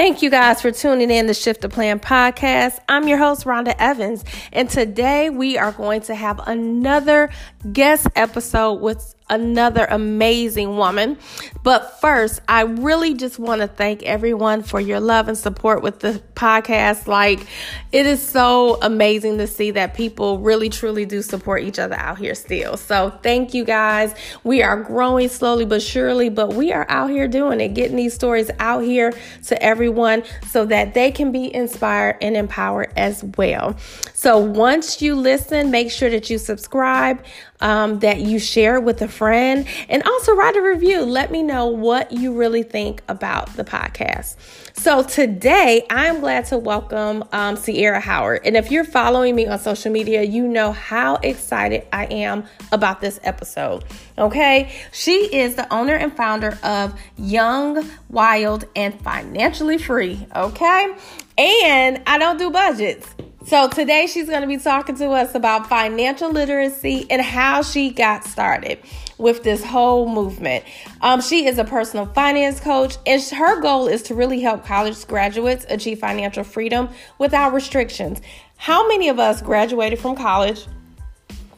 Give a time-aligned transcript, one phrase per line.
[0.00, 2.78] Thank you guys for tuning in to Shift the Plan podcast.
[2.88, 7.28] I'm your host, Rhonda Evans, and today we are going to have another
[7.70, 11.16] guest episode with another amazing woman.
[11.62, 16.00] But first, I really just want to thank everyone for your love and support with
[16.00, 17.06] the podcast.
[17.06, 17.46] Like,
[17.92, 22.18] it is so amazing to see that people really truly do support each other out
[22.18, 22.76] here still.
[22.76, 24.14] So, thank you guys.
[24.44, 28.14] We are growing slowly but surely, but we are out here doing it, getting these
[28.14, 29.12] stories out here
[29.46, 33.76] to everyone so that they can be inspired and empowered as well.
[34.14, 37.22] So, once you listen, make sure that you subscribe
[37.60, 41.02] um, that you share with a friend, and also write a review.
[41.02, 44.36] Let me know what you really think about the podcast.
[44.74, 48.42] So today, I'm glad to welcome um, Sierra Howard.
[48.44, 53.00] And if you're following me on social media, you know how excited I am about
[53.00, 53.84] this episode.
[54.16, 60.26] Okay, she is the owner and founder of Young, Wild, and Financially Free.
[60.34, 60.94] Okay,
[61.36, 63.14] and I don't do budgets.
[63.50, 67.90] So today she's going to be talking to us about financial literacy and how she
[67.90, 68.78] got started
[69.18, 70.62] with this whole movement.
[71.00, 75.04] Um, she is a personal finance coach, and her goal is to really help college
[75.04, 78.20] graduates achieve financial freedom without restrictions.
[78.56, 80.68] How many of us graduated from college?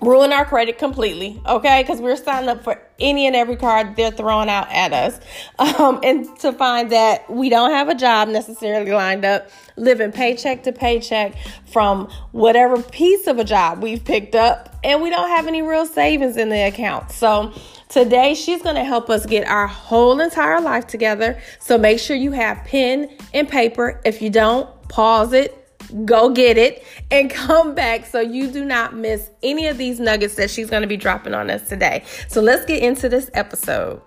[0.02, 1.82] Ruin our credit completely, okay?
[1.82, 5.18] Because we're signing up for any and every card they're throwing out at us.
[5.62, 10.64] Um, and to find that we don't have a job necessarily lined up, living paycheck
[10.64, 11.34] to paycheck
[11.66, 15.86] from whatever piece of a job we've picked up, and we don't have any real
[15.86, 17.12] savings in the account.
[17.12, 17.52] So,
[17.92, 21.38] Today, she's to help us get our whole entire life together.
[21.60, 24.00] So make sure you have pen and paper.
[24.06, 25.61] If you don't, pause it,
[26.04, 30.34] go get it and come back so you do not miss any of these nuggets
[30.36, 32.04] that she's going to be dropping on us today.
[32.28, 34.00] So let's get into this episode.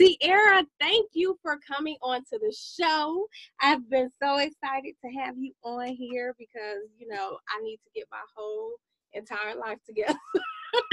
[0.00, 3.26] Sierra, thank you for coming on to the show.
[3.60, 7.90] I've been so excited to have you on here because, you know, I need to
[7.94, 8.76] get my whole
[9.12, 10.18] entire life together.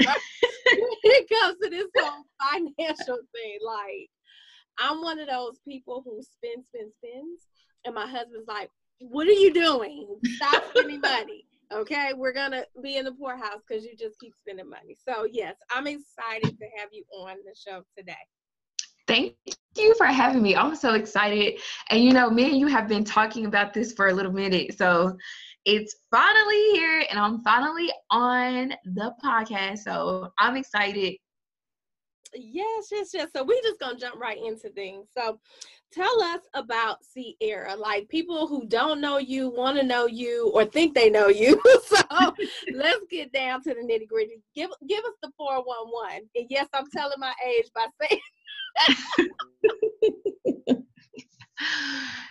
[0.00, 3.58] it comes to this whole financial thing.
[3.64, 4.08] Like,
[4.78, 7.46] I'm one of those people who spend, spend, spends,
[7.84, 8.70] and my husband's like,
[9.00, 10.18] "What are you doing?
[10.36, 14.70] Stop spending money." Okay, we're gonna be in the poorhouse because you just keep spending
[14.70, 14.96] money.
[15.06, 18.14] So yes, I'm excited to have you on the show today.
[19.06, 19.34] Thank
[19.76, 20.54] you for having me.
[20.54, 21.60] I'm so excited.
[21.90, 24.76] And you know, me and you have been talking about this for a little minute.
[24.76, 25.16] So
[25.68, 29.80] it's finally here and I'm finally on the podcast.
[29.80, 31.14] So I'm excited.
[32.34, 33.28] Yes, yes, yes.
[33.36, 35.08] So we're just gonna jump right into things.
[35.14, 35.38] So
[35.92, 37.76] tell us about Sierra.
[37.76, 41.60] Like people who don't know you, want to know you, or think they know you.
[41.86, 42.00] so
[42.74, 44.40] let's get down to the nitty gritty.
[44.54, 46.30] Give give us the 411.
[46.34, 48.20] And yes, I'm telling my age by saying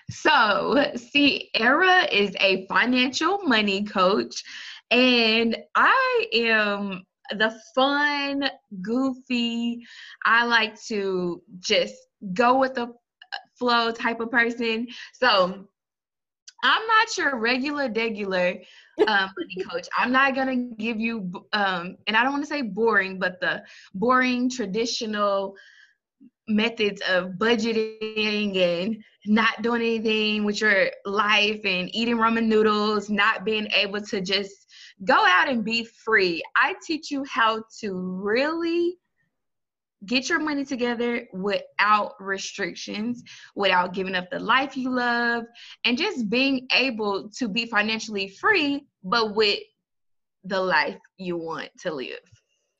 [0.10, 4.42] So, Sierra is a financial money coach,
[4.90, 7.04] and I am
[7.38, 8.50] the fun,
[8.82, 9.86] goofy,
[10.26, 11.96] I like to just
[12.34, 12.94] go with the
[13.60, 14.88] flow type of person.
[15.14, 15.68] So,
[16.64, 18.56] I'm not your regular, regular
[19.08, 19.88] um, money coach.
[19.98, 23.64] I'm not gonna give you, um, and I don't want to say boring, but the
[23.94, 25.56] boring traditional
[26.48, 33.44] methods of budgeting and not doing anything with your life and eating ramen noodles, not
[33.44, 34.68] being able to just
[35.04, 36.42] go out and be free.
[36.56, 38.98] I teach you how to really
[40.06, 43.24] get your money together without restrictions,
[43.56, 45.44] without giving up the life you love,
[45.84, 49.60] and just being able to be financially free, but with
[50.44, 52.20] the life you want to live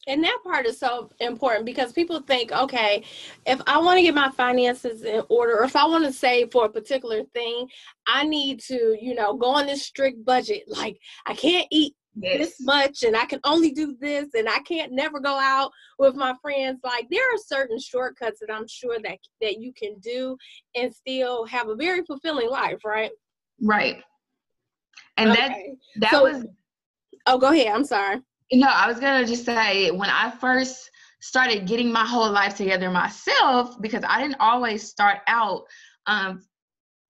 [0.08, 3.04] and that part is so important because people think okay
[3.46, 6.52] if i want to get my finances in order or if i want to save
[6.52, 7.68] for a particular thing
[8.08, 10.64] i need to you know go on this strict budget.
[10.68, 12.38] Like i can't eat yes.
[12.38, 16.16] this much and i can only do this and i can't never go out with
[16.16, 16.80] my friends.
[16.84, 20.38] Like there are certain shortcuts that i'm sure that that you can do
[20.76, 23.12] and still have a very fulfilling life right?
[23.62, 24.04] Right.
[25.18, 25.76] And okay.
[25.96, 26.46] that that so, was
[27.26, 27.68] oh go ahead.
[27.68, 28.22] I'm sorry
[28.52, 30.90] no, I was gonna just say when I first
[31.20, 35.64] started getting my whole life together myself, because I didn't always start out
[36.06, 36.42] um,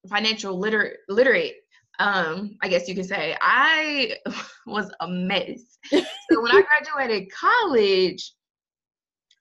[0.10, 1.56] financial liter- literate.
[2.00, 4.18] Um, I guess you could say I
[4.66, 5.78] was a mess.
[5.92, 6.64] so when I
[6.96, 8.34] graduated college,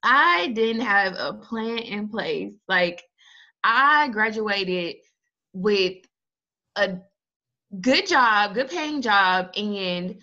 [0.03, 2.53] I didn't have a plan in place.
[2.67, 3.03] Like
[3.63, 4.97] I graduated
[5.53, 5.97] with
[6.75, 6.97] a
[7.81, 10.15] good job, good paying job, and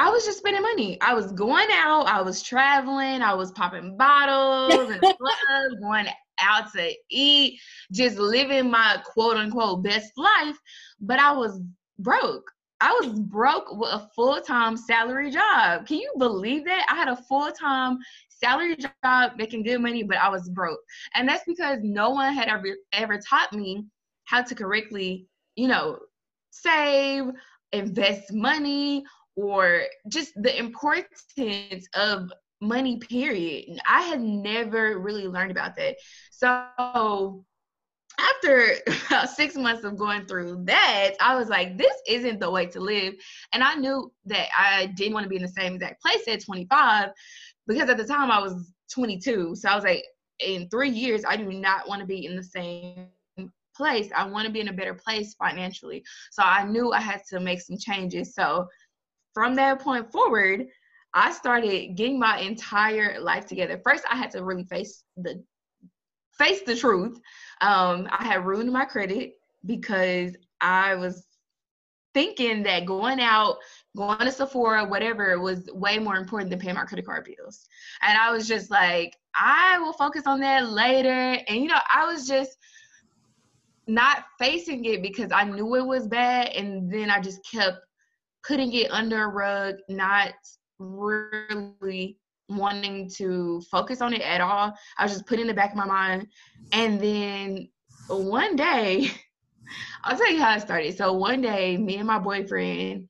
[0.00, 0.98] I was just spending money.
[1.02, 6.06] I was going out, I was traveling, I was popping bottles and clubs, going
[6.40, 7.60] out to eat,
[7.92, 10.56] just living my quote unquote best life.
[11.02, 11.60] But I was
[11.98, 12.50] broke.
[12.80, 15.86] I was broke with a full time salary job.
[15.86, 16.86] Can you believe that?
[16.88, 17.98] I had a full time
[18.30, 20.80] salary job making good money, but I was broke.
[21.14, 23.84] And that's because no one had ever ever taught me
[24.24, 25.26] how to correctly,
[25.56, 25.98] you know,
[26.52, 27.32] save,
[27.72, 29.04] invest money,
[29.40, 33.80] or just the importance of money period.
[33.88, 35.96] I had never really learned about that.
[36.30, 37.44] So
[38.18, 38.76] after
[39.06, 42.78] about six months of going through that i was like this isn't the way to
[42.80, 43.14] live.
[43.54, 46.44] And i knew that i didn't want to be in the same exact place at
[46.44, 47.10] 25
[47.66, 50.04] because at the time i was 22 so i was like
[50.40, 53.06] in three years i do not want to be in the same
[53.80, 54.10] place.
[54.14, 56.04] I want to be in a better place financially.
[56.30, 58.34] So i knew i had to make some changes.
[58.34, 58.68] So
[59.34, 60.66] from that point forward,
[61.14, 63.80] I started getting my entire life together.
[63.84, 65.42] First, I had to really face the
[66.32, 67.20] face the truth.
[67.60, 69.34] Um, I had ruined my credit
[69.66, 71.26] because I was
[72.14, 73.56] thinking that going out,
[73.96, 77.68] going to Sephora, whatever, was way more important than paying my credit card bills.
[78.02, 81.38] And I was just like, I will focus on that later.
[81.46, 82.56] And you know, I was just
[83.86, 86.48] not facing it because I knew it was bad.
[86.48, 87.78] And then I just kept
[88.46, 90.32] putting it under a rug, not
[90.78, 92.16] really
[92.48, 94.74] wanting to focus on it at all.
[94.98, 96.26] I was just putting it in the back of my mind.
[96.72, 97.68] And then
[98.08, 99.10] one day,
[100.04, 100.96] I'll tell you how it started.
[100.96, 103.08] So one day, me and my boyfriend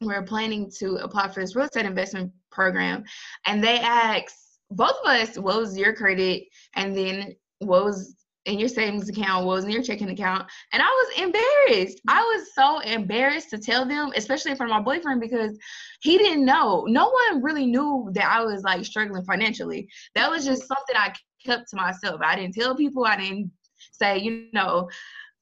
[0.00, 3.04] were planning to apply for this real estate investment program,
[3.46, 6.44] and they asked both of us, "What was your credit?"
[6.74, 8.16] and then what was
[8.46, 10.50] in your savings account, was in your checking account.
[10.72, 12.00] And I was embarrassed.
[12.08, 15.56] I was so embarrassed to tell them, especially in front of my boyfriend, because
[16.00, 16.84] he didn't know.
[16.88, 19.88] No one really knew that I was like struggling financially.
[20.14, 22.20] That was just something I kept to myself.
[22.22, 23.04] I didn't tell people.
[23.04, 23.52] I didn't
[23.92, 24.88] say, you know,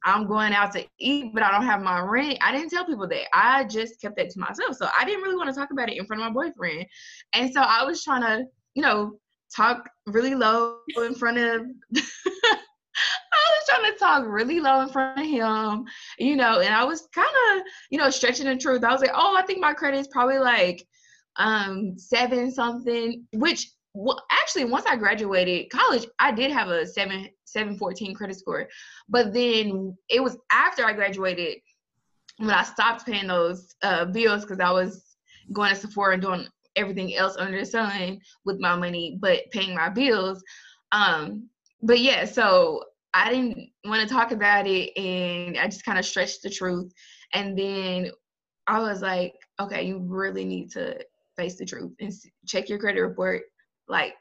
[0.05, 2.39] I'm going out to eat, but I don't have my rent.
[2.41, 3.25] I didn't tell people that.
[3.35, 4.77] I just kept that to myself.
[4.77, 6.87] So I didn't really want to talk about it in front of my boyfriend.
[7.35, 8.45] And so I was trying to,
[8.75, 9.19] you know,
[9.55, 11.63] talk really low in front of
[13.69, 15.85] trying to talk really low in front of him,
[16.19, 18.85] you know, and I was kind of, you know, stretching the truth.
[18.85, 20.87] I was like, oh, I think my credit is probably like
[21.37, 27.29] um seven something, which well, actually once I graduated college, I did have a seven
[27.45, 28.69] seven fourteen credit score.
[29.09, 31.59] But then it was after I graduated
[32.39, 35.17] when I stopped paying those uh, bills because I was
[35.53, 39.75] going to Sephora and doing everything else under the sun with my money, but paying
[39.75, 40.43] my bills.
[40.93, 41.49] Um,
[41.83, 46.05] but yeah, so I didn't want to talk about it and I just kind of
[46.05, 46.93] stretched the truth.
[47.33, 48.11] And then
[48.67, 50.99] I was like, okay, you really need to
[51.37, 52.13] face the truth and
[52.47, 53.43] check your credit report,
[53.89, 54.15] like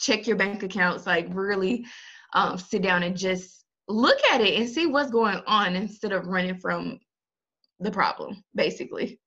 [0.00, 1.86] check your bank accounts, like really
[2.34, 6.26] um, sit down and just look at it and see what's going on instead of
[6.26, 6.98] running from
[7.78, 9.20] the problem, basically.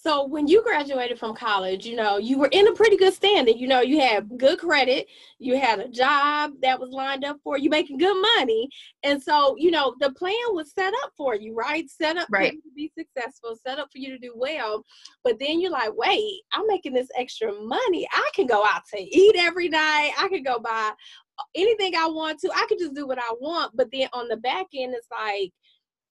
[0.00, 3.58] So when you graduated from college, you know, you were in a pretty good standing.
[3.58, 5.08] You know, you had good credit,
[5.40, 8.68] you had a job that was lined up for you, making good money.
[9.02, 11.90] And so, you know, the plan was set up for you, right?
[11.90, 12.50] Set up right.
[12.50, 14.84] for you to be successful, set up for you to do well.
[15.24, 18.06] But then you're like, wait, I'm making this extra money.
[18.12, 20.12] I can go out to eat every night.
[20.16, 20.92] I can go buy
[21.40, 22.50] uh, anything I want to.
[22.54, 23.76] I can just do what I want.
[23.76, 25.52] But then on the back end, it's like,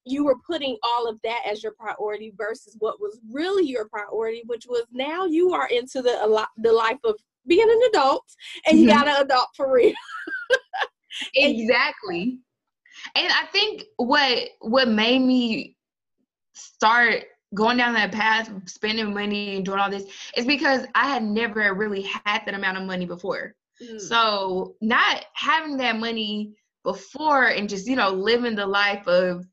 [0.08, 4.44] you were putting all of that as your priority versus what was really your priority,
[4.46, 8.26] which was now you are into the the life of being an adult
[8.66, 8.98] and you mm-hmm.
[8.98, 9.94] gotta adopt for real.
[11.36, 12.40] exactly.
[13.16, 15.76] And I think what what made me
[16.54, 21.24] start going down that path, spending money and doing all this, is because I had
[21.24, 23.56] never really had that amount of money before.
[23.82, 24.02] Mm.
[24.02, 29.46] So not having that money before and just you know living the life of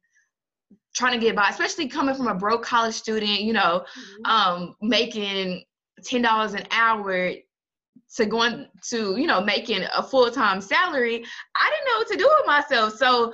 [0.94, 4.30] trying to get by, especially coming from a broke college student, you know, mm-hmm.
[4.30, 5.64] um, making
[6.04, 7.32] ten dollars an hour
[8.16, 11.24] to going to you know making a full-time salary
[11.56, 12.94] i didn't know what to do with myself.
[12.94, 13.32] So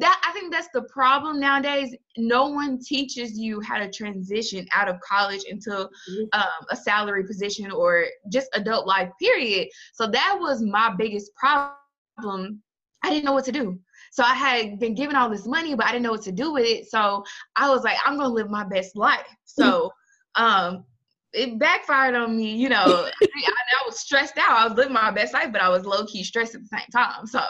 [0.00, 1.94] that i think that's the problem nowadays.
[2.16, 6.24] No one teaches you how to transition out of college into mm-hmm.
[6.32, 9.68] um, a salary position or just adult life period.
[9.92, 12.62] So that was my biggest problem.
[13.02, 13.78] I didn't know what to do
[14.14, 16.52] so I had been given all this money, but I didn't know what to do
[16.52, 16.88] with it.
[16.88, 17.24] So
[17.56, 19.26] I was like, I'm gonna live my best life.
[19.44, 19.90] So
[20.36, 20.84] um
[21.32, 22.84] it backfired on me, you know.
[22.86, 24.56] I, I, was stressed out.
[24.56, 26.86] I was living my best life, but I was low key stressed at the same
[26.92, 27.26] time.
[27.26, 27.40] So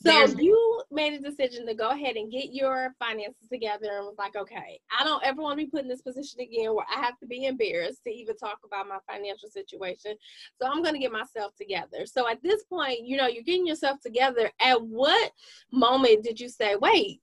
[0.00, 4.06] So There's- you made a decision to go ahead and get your finances together and
[4.06, 6.86] was like, okay, I don't ever want to be put in this position again where
[6.88, 10.14] I have to be embarrassed to even talk about my financial situation.
[10.60, 12.06] So I'm going to get myself together.
[12.06, 14.52] So at this point, you know, you're getting yourself together.
[14.60, 15.32] At what
[15.72, 17.20] moment did you say, wait,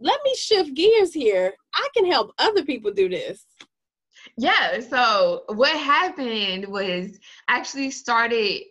[0.00, 1.54] let me shift gears here?
[1.72, 3.46] I can help other people do this.
[4.36, 4.80] Yeah.
[4.80, 8.62] So what happened was actually started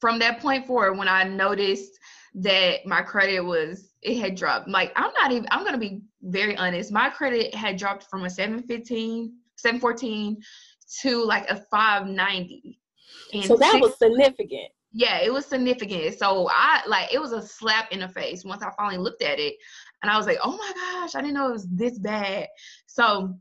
[0.00, 1.98] from that point forward when I noticed
[2.34, 4.68] that my credit was it had dropped.
[4.68, 6.92] Like I'm not even I'm gonna be very honest.
[6.92, 10.42] My credit had dropped from a 715, 714
[11.02, 12.78] to like a 590.
[13.32, 14.70] And so that six, was significant.
[14.92, 16.18] Yeah, it was significant.
[16.18, 19.38] So I like it was a slap in the face once I finally looked at
[19.38, 19.54] it
[20.02, 22.48] and I was like, oh my gosh, I didn't know it was this bad.
[22.86, 23.34] So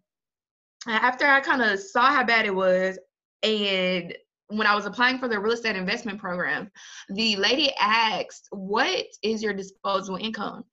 [0.88, 2.98] after I kind of saw how bad it was
[3.42, 4.16] and
[4.48, 6.70] when I was applying for the real estate investment program,
[7.10, 10.64] the lady asked, What is your disposable income?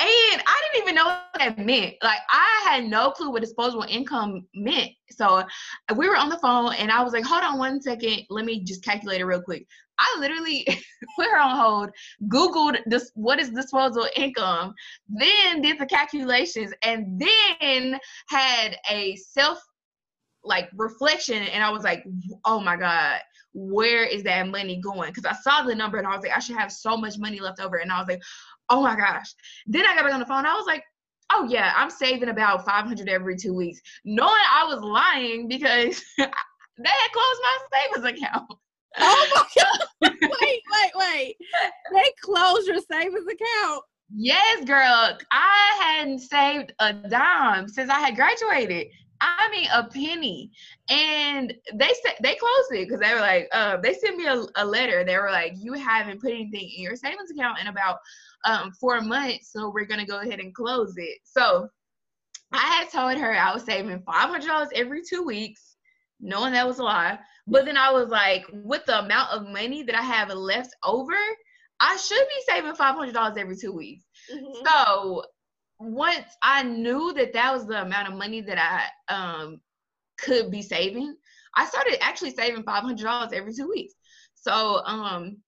[0.00, 1.96] And I didn't even know what that meant.
[2.02, 4.92] Like I had no clue what disposable income meant.
[5.10, 5.42] So
[5.94, 8.22] we were on the phone and I was like, hold on one second.
[8.30, 9.66] Let me just calculate it real quick.
[9.98, 10.66] I literally
[11.16, 11.90] put her on hold,
[12.28, 14.72] Googled this what is disposable income,
[15.08, 17.98] then did the calculations, and then
[18.28, 19.58] had a self
[20.44, 22.04] like reflection and I was like,
[22.44, 23.20] oh my God,
[23.52, 25.12] where is that money going?
[25.12, 27.40] Because I saw the number and I was like, I should have so much money
[27.40, 27.76] left over.
[27.76, 28.22] And I was like,
[28.68, 29.34] oh my gosh.
[29.66, 30.46] Then I got back on the phone.
[30.46, 30.84] I was like,
[31.32, 36.24] oh yeah, I'm saving about 500 every two weeks, knowing I was lying because they
[36.24, 38.50] had closed my savings account.
[38.98, 40.12] Oh my god!
[40.20, 41.36] wait, wait, wait!
[41.92, 43.84] They closed your savings account.
[44.12, 45.16] Yes, girl.
[45.30, 48.88] I hadn't saved a dime since I had graduated.
[49.20, 50.50] I mean a penny.
[50.88, 54.44] And they said they closed it because they were like, uh, they sent me a,
[54.56, 55.04] a, letter.
[55.04, 57.98] They were like, you haven't put anything in your savings account in about
[58.44, 61.18] um, four months, so we're gonna go ahead and close it.
[61.24, 61.68] So
[62.52, 65.76] I had told her I was saving five hundred dollars every two weeks,
[66.20, 67.18] knowing that was a lie.
[67.46, 71.14] But then I was like, with the amount of money that I have left over,
[71.80, 74.04] I should be saving five hundred dollars every two weeks.
[74.32, 74.66] Mm-hmm.
[74.66, 75.24] So
[75.80, 78.58] once I knew that that was the amount of money that
[79.08, 79.60] I um,
[80.18, 81.16] could be saving,
[81.56, 83.94] I started actually saving five hundred dollars every two weeks.
[84.34, 85.38] So um,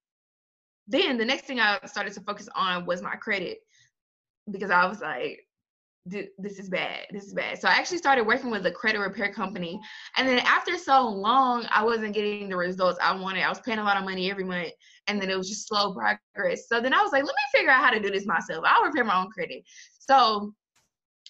[0.89, 3.59] then the next thing I started to focus on was my credit
[4.51, 5.47] because I was like,
[6.05, 7.07] this is bad.
[7.13, 7.61] This is bad.
[7.61, 9.81] So I actually started working with a credit repair company.
[10.17, 13.43] And then after so long, I wasn't getting the results I wanted.
[13.43, 14.73] I was paying a lot of money every month.
[15.07, 16.69] And then it was just slow progress.
[16.69, 18.65] So then I was like, let me figure out how to do this myself.
[18.67, 19.63] I'll repair my own credit.
[19.99, 20.53] So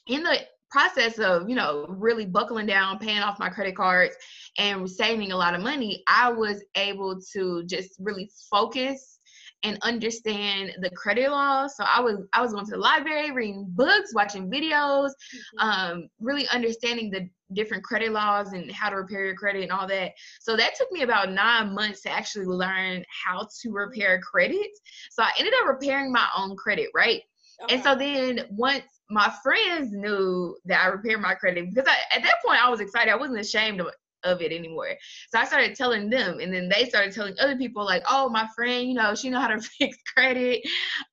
[0.07, 0.39] in the
[0.71, 4.15] process of, you know, really buckling down, paying off my credit cards
[4.59, 9.19] and saving a lot of money, I was able to just really focus
[9.65, 11.77] and understand the credit laws.
[11.77, 15.69] So I was I was going to the library, reading books, watching videos, mm-hmm.
[15.69, 19.87] um, really understanding the different credit laws and how to repair your credit and all
[19.87, 20.13] that.
[20.41, 24.71] So that took me about nine months to actually learn how to repair credit.
[25.11, 27.23] So I ended up repairing my own credit, right?
[27.65, 27.75] Okay.
[27.75, 32.23] And so then once my friends knew that I repaired my credit because I, at
[32.23, 33.13] that point I was excited.
[33.13, 33.89] I wasn't ashamed of
[34.25, 34.97] of it anymore.
[35.31, 38.49] So I started telling them, and then they started telling other people, like, "Oh, my
[38.55, 40.63] friend, you know, she know how to fix credit.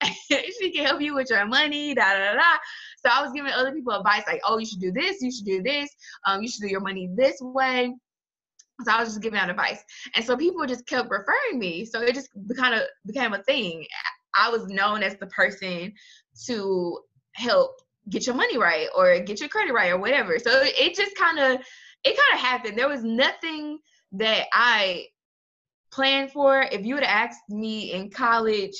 [0.31, 2.57] she can help you with your money." Da da da.
[3.05, 5.21] So I was giving other people advice, like, "Oh, you should do this.
[5.21, 5.89] You should do this.
[6.25, 7.93] Um, you should do your money this way."
[8.83, 9.83] So I was just giving out advice,
[10.15, 11.83] and so people just kept referring me.
[11.85, 13.85] So it just kind of became a thing.
[14.37, 15.93] I was known as the person
[16.45, 16.99] to
[17.33, 20.39] help get your money right or get your credit right or whatever.
[20.39, 21.61] So it just kind of
[22.03, 22.77] it kind of happened.
[22.77, 23.79] There was nothing
[24.13, 25.07] that I
[25.91, 26.61] planned for.
[26.61, 28.73] If you would have asked me in college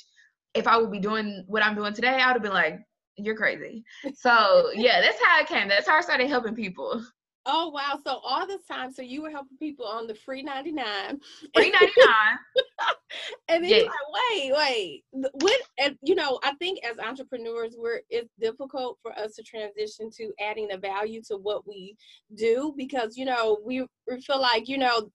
[0.54, 2.80] if I would be doing what I'm doing today, I would have been like,
[3.18, 3.84] "You're crazy."
[4.16, 5.68] So yeah, that's how it came.
[5.68, 7.04] That's how I started helping people.
[7.52, 8.00] Oh wow!
[8.06, 11.20] So all this time, so you were helping people on the free ninety nine.
[11.56, 12.38] Free ninety nine.
[13.50, 13.86] and then yes.
[13.86, 15.04] like, wait, wait.
[15.34, 15.60] What?
[15.80, 20.32] And you know, I think as entrepreneurs, we're it's difficult for us to transition to
[20.40, 21.98] adding the value to what we
[22.36, 25.10] do because you know we we feel like you know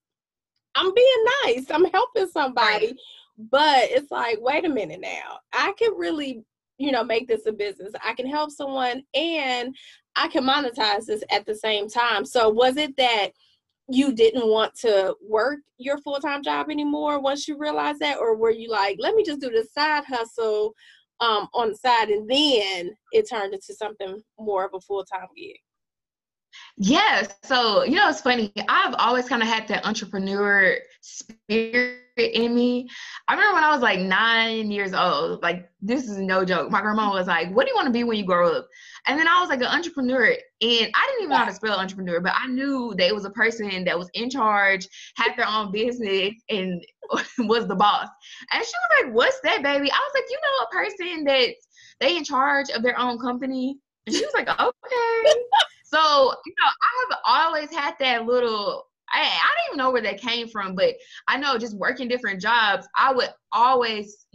[0.75, 2.97] I'm being nice, I'm helping somebody, right.
[3.39, 6.43] but it's like, wait a minute now, I can really
[6.79, 9.77] you know make this a business i can help someone and
[10.17, 12.25] I can monetize this at the same time.
[12.25, 13.31] So was it that
[13.89, 18.37] you didn't want to work your full time job anymore once you realized that, or
[18.37, 20.75] were you like, let me just do this side hustle
[21.21, 25.29] um, on the side, and then it turned into something more of a full time
[25.37, 25.57] gig?
[26.77, 27.27] Yeah.
[27.43, 28.53] So, you know, it's funny.
[28.69, 32.89] I've always kind of had that entrepreneur spirit in me.
[33.29, 36.71] I remember when I was like nine years old, like, this is no joke.
[36.71, 38.69] My grandma was like, What do you want to be when you grow up?
[39.07, 40.27] And then I was like an entrepreneur.
[40.29, 43.25] And I didn't even know how to spell entrepreneur, but I knew that it was
[43.25, 46.83] a person that was in charge, had their own business, and
[47.41, 48.09] was the boss.
[48.53, 49.91] And she was like, What's that, baby?
[49.91, 51.69] I was like, You know, a person that's
[52.01, 53.79] they in charge of their own company.
[54.07, 55.35] And she was like, Okay.
[55.87, 56.01] So,
[56.45, 60.21] you know, I have always had that little I, I don't even know where that
[60.21, 60.95] came from, but
[61.29, 64.27] I know just working different jobs, I would always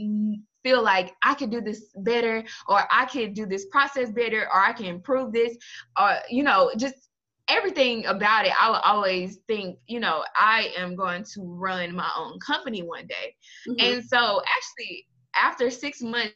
[0.63, 4.59] feel like I could do this better, or I could do this process better, or
[4.59, 5.57] I can improve this,
[5.99, 7.09] or, you know, just
[7.47, 8.53] everything about it.
[8.61, 13.07] I would always think, you know, I am going to run my own company one
[13.07, 13.35] day.
[13.67, 13.79] Mm-hmm.
[13.79, 16.33] And so, actually, after six months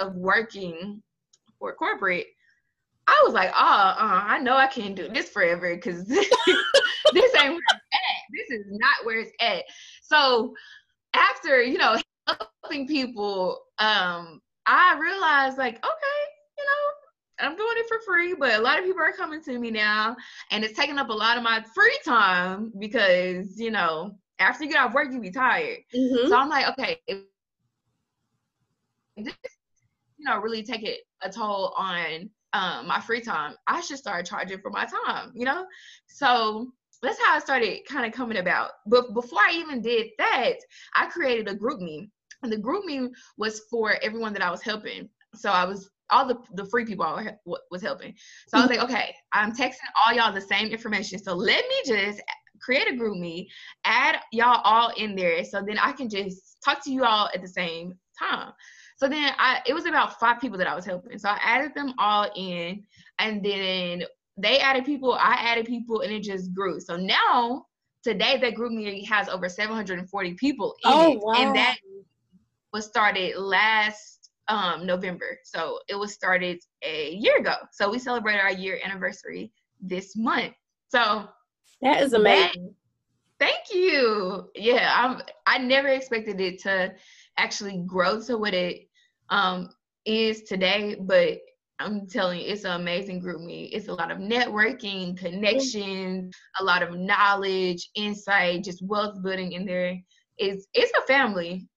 [0.00, 1.02] of working
[1.58, 2.26] for corporate,
[3.06, 6.26] I was like, oh, uh, I know I can't do this forever because this,
[7.12, 8.22] this ain't where it's at.
[8.32, 9.64] This is not where it's at.
[10.02, 10.54] So
[11.12, 16.20] after, you know, helping people, um, I realized like, okay,
[16.58, 19.58] you know, I'm doing it for free, but a lot of people are coming to
[19.58, 20.16] me now
[20.50, 24.70] and it's taking up a lot of my free time because, you know, after you
[24.70, 25.78] get off work, you be tired.
[25.94, 26.28] Mm-hmm.
[26.28, 27.00] So I'm like, okay,
[29.16, 29.34] this,
[30.16, 34.26] you know, really take it a toll on um, my free time, I should start
[34.26, 35.66] charging for my time, you know?
[36.06, 38.70] So that's how I started kind of coming about.
[38.86, 40.54] But before I even did that,
[40.94, 42.08] I created a GroupMe.
[42.44, 45.08] And the GroupMe was for everyone that I was helping.
[45.34, 47.34] So I was all the, the free people I
[47.70, 48.14] was helping.
[48.48, 48.92] So I was like, mm-hmm.
[48.92, 51.18] okay, I'm texting all y'all the same information.
[51.18, 52.20] So let me just
[52.60, 53.46] create a GroupMe,
[53.84, 57.42] add y'all all in there so then I can just talk to you all at
[57.42, 58.52] the same time.
[58.96, 61.18] So then I it was about five people that I was helping.
[61.18, 62.84] So I added them all in
[63.18, 64.04] and then
[64.36, 66.80] they added people, I added people, and it just grew.
[66.80, 67.66] So now
[68.02, 71.20] today that GroupMe has over 740 people in oh, it.
[71.22, 71.32] Wow.
[71.36, 71.76] And that
[72.74, 75.38] was started last um November.
[75.44, 77.54] So it was started a year ago.
[77.72, 80.54] So we celebrated our year anniversary this month.
[80.88, 81.26] So
[81.80, 82.74] that is amazing.
[83.38, 84.50] That, thank you.
[84.56, 86.92] Yeah, I'm I never expected it to
[87.38, 88.88] actually grow to what it
[89.30, 89.70] um,
[90.04, 91.38] is today, but
[91.78, 93.70] I'm telling you, it's an amazing GroupMe.
[93.72, 99.64] It's a lot of networking, connections, a lot of knowledge, insight, just wealth building in
[99.64, 99.96] there.
[100.38, 101.68] It's it's a family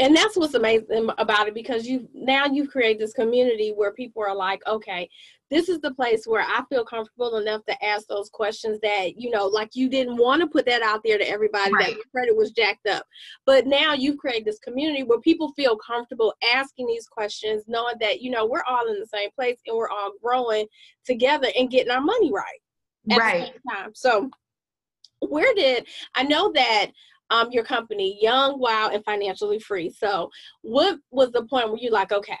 [0.00, 4.22] and that's what's amazing about it because you now you've created this community where people
[4.22, 5.08] are like okay
[5.50, 9.30] this is the place where i feel comfortable enough to ask those questions that you
[9.30, 11.86] know like you didn't want to put that out there to everybody right.
[11.86, 13.06] that your credit was jacked up.
[13.46, 18.20] But now you've created this community where people feel comfortable asking these questions knowing that
[18.20, 20.66] you know we're all in the same place and we're all growing
[21.04, 22.60] together and getting our money right
[23.68, 23.90] right.
[23.94, 24.30] so
[25.20, 26.90] where did i know that
[27.32, 29.90] um, your company, Young, Wild, and Financially Free.
[29.90, 32.36] So, what was the point where you're like, okay,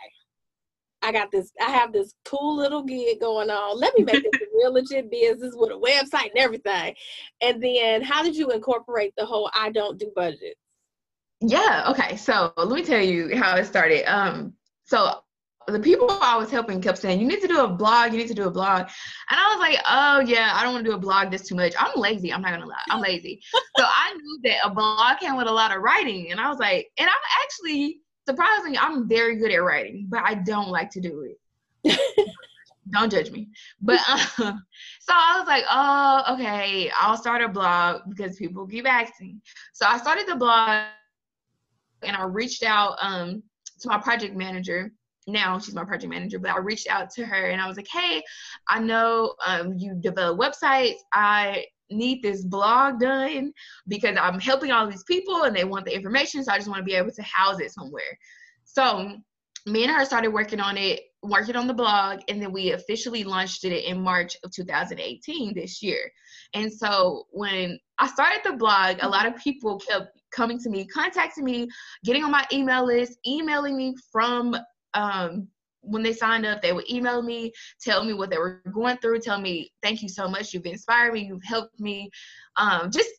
[1.00, 3.80] I got this, I have this cool little gig going on.
[3.80, 6.94] Let me make this a real legit business with a website and everything.
[7.40, 10.60] And then, how did you incorporate the whole I don't do budgets?
[11.40, 11.86] Yeah.
[11.88, 12.16] Okay.
[12.16, 14.04] So let me tell you how it started.
[14.06, 14.52] Um.
[14.84, 15.22] So
[15.68, 18.28] the people I was helping kept saying, you need to do a blog, you need
[18.28, 18.80] to do a blog.
[19.30, 21.54] And I was like, oh, yeah, I don't want to do a blog this too
[21.54, 21.74] much.
[21.78, 22.32] I'm lazy.
[22.32, 22.82] I'm not going to lie.
[22.90, 23.40] I'm lazy.
[23.76, 26.30] so I knew that a blog came with a lot of writing.
[26.30, 30.34] And I was like, and I'm actually, surprisingly, I'm very good at writing, but I
[30.34, 31.34] don't like to do
[31.84, 31.98] it.
[32.90, 33.48] don't judge me.
[33.80, 34.00] But
[34.38, 34.62] um,
[35.00, 39.40] so I was like, oh, okay, I'll start a blog because people keep asking.
[39.72, 40.86] So I started the blog
[42.02, 43.42] and I reached out um,
[43.80, 44.92] to my project manager
[45.26, 47.88] now she's my project manager, but I reached out to her and I was like,
[47.88, 48.22] hey,
[48.68, 50.96] I know um, you develop websites.
[51.12, 53.52] I need this blog done
[53.86, 56.42] because I'm helping all these people and they want the information.
[56.42, 58.18] So I just want to be able to house it somewhere.
[58.64, 59.16] So
[59.66, 63.22] me and her started working on it, working on the blog, and then we officially
[63.22, 66.10] launched it in March of 2018 this year.
[66.54, 70.86] And so when I started the blog, a lot of people kept coming to me,
[70.86, 71.68] contacting me,
[72.04, 74.56] getting on my email list, emailing me from
[74.94, 75.48] um,
[75.82, 79.20] when they signed up, they would email me, tell me what they were going through,
[79.20, 82.10] tell me, thank you so much, you've inspired me, you've helped me.
[82.56, 83.10] Um, just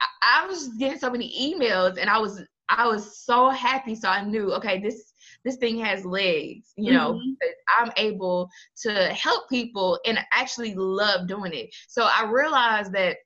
[0.00, 3.96] I, I was getting so many emails and I was I was so happy.
[3.96, 5.12] So I knew, okay, this
[5.44, 7.82] this thing has legs, you know, mm-hmm.
[7.82, 8.48] I'm able
[8.82, 11.74] to help people and actually love doing it.
[11.88, 13.16] So I realized that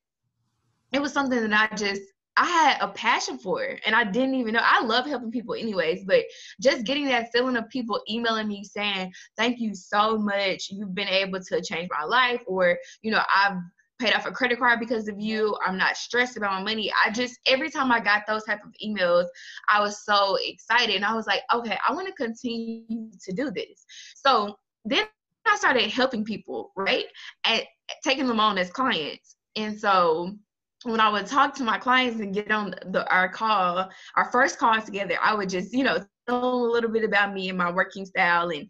[0.92, 2.02] it was something that I just
[2.36, 4.60] I had a passion for it and I didn't even know.
[4.62, 6.24] I love helping people anyways, but
[6.60, 10.68] just getting that feeling of people emailing me saying, Thank you so much.
[10.70, 13.58] You've been able to change my life, or, you know, I've
[14.00, 15.56] paid off a credit card because of you.
[15.64, 16.92] I'm not stressed about my money.
[17.04, 19.26] I just every time I got those type of emails,
[19.68, 23.50] I was so excited and I was like, okay, I want to continue to do
[23.50, 23.86] this.
[24.16, 25.06] So then
[25.46, 27.06] I started helping people, right?
[27.44, 27.62] And
[28.02, 29.36] taking them on as clients.
[29.56, 30.36] And so
[30.84, 34.58] when I would talk to my clients and get on the our call, our first
[34.58, 37.70] call together, I would just, you know, tell a little bit about me and my
[37.70, 38.50] working style.
[38.50, 38.68] And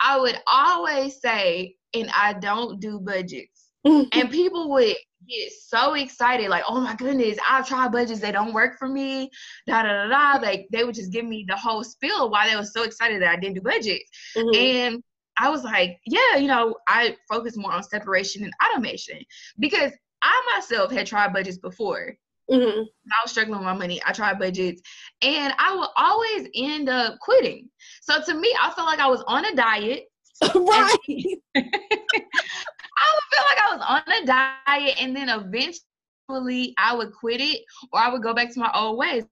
[0.00, 3.68] I would always say, and I don't do budgets.
[3.84, 4.96] and people would
[5.28, 9.30] get so excited, like, oh my goodness, I've tried budgets, they don't work for me,
[9.66, 10.42] da da da da.
[10.42, 13.30] Like they would just give me the whole spiel why they were so excited that
[13.30, 14.10] I didn't do budgets.
[14.36, 14.54] Mm-hmm.
[14.54, 15.02] And
[15.38, 19.18] I was like, yeah, you know, I focus more on separation and automation
[19.58, 19.92] because
[20.22, 22.16] I myself had tried budgets before.
[22.50, 22.80] Mm-hmm.
[22.80, 24.00] I was struggling with my money.
[24.04, 24.82] I tried budgets,
[25.22, 27.68] and I would always end up quitting.
[28.02, 30.04] So to me, I felt like I was on a diet.
[30.42, 30.96] right.
[31.56, 37.40] I would feel like I was on a diet, and then eventually I would quit
[37.40, 39.24] it, or I would go back to my old ways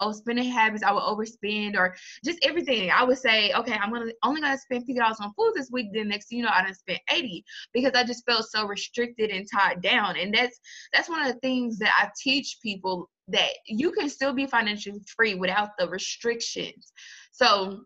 [0.00, 2.90] oh spending habits i would overspend or just everything.
[2.90, 5.88] I would say okay i'm gonna only gonna spend fifty dollars on food this week
[5.92, 9.46] then next you know i didn't spend 80 because i just felt so restricted and
[9.52, 10.16] tied down.
[10.16, 10.58] And that's
[10.92, 15.00] that's one of the things that i teach people that you can still be financially
[15.16, 16.92] free without the restrictions.
[17.32, 17.82] So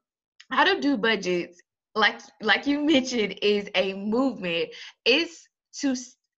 [0.50, 1.60] how to do budgets
[1.94, 4.70] like like you mentioned is a movement.
[5.04, 5.46] It's
[5.80, 5.94] to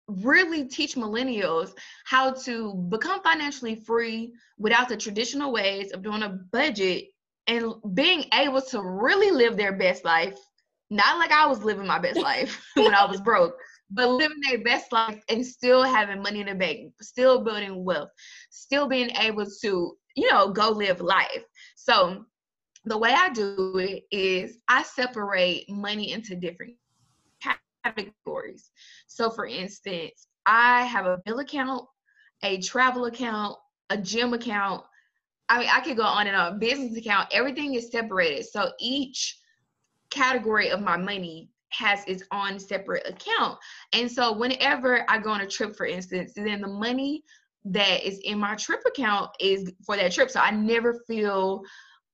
[0.07, 1.73] really teach millennials
[2.05, 7.05] how to become financially free without the traditional ways of doing a budget
[7.47, 10.37] and being able to really live their best life.
[10.89, 13.55] Not like i was living my best life when i was broke
[13.91, 18.09] but living their best life and still having money in the bank still building wealth
[18.49, 21.43] still being able to you know go live life.
[21.75, 22.25] So
[22.85, 26.75] the way i do it is i separate money into different
[27.85, 28.71] categories.
[29.07, 31.85] So, for instance, I have a bill account,
[32.43, 33.57] a travel account,
[33.89, 34.83] a gym account.
[35.49, 36.59] I mean, I could go on and on.
[36.59, 38.45] Business account, everything is separated.
[38.45, 39.37] So each
[40.09, 43.57] category of my money has its own separate account.
[43.93, 47.23] And so whenever I go on a trip, for instance, then the money
[47.65, 50.29] that is in my trip account is for that trip.
[50.29, 51.61] So I never feel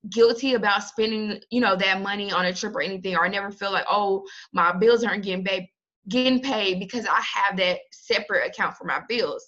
[0.10, 3.52] guilty about spending, you know, that money on a trip or anything, or I never
[3.52, 5.68] feel like, oh, my bills aren't getting paid
[6.10, 9.48] getting paid because I have that separate account for my bills.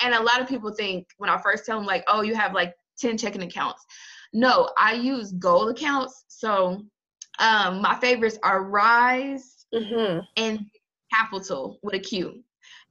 [0.00, 2.54] And a lot of people think when I first tell them like, oh, you have
[2.54, 3.84] like 10 checking accounts.
[4.32, 6.24] No, I use gold accounts.
[6.28, 6.82] So
[7.38, 10.20] um, my favorites are Rise mm-hmm.
[10.36, 10.66] and
[11.14, 12.42] Qapital with a Q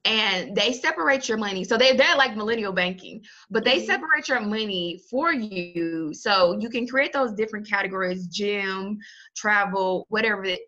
[0.05, 1.63] and they separate your money.
[1.63, 3.85] So they they're like millennial banking, but they mm-hmm.
[3.85, 6.13] separate your money for you.
[6.13, 8.97] So you can create those different categories: gym,
[9.35, 10.61] travel, whatever it,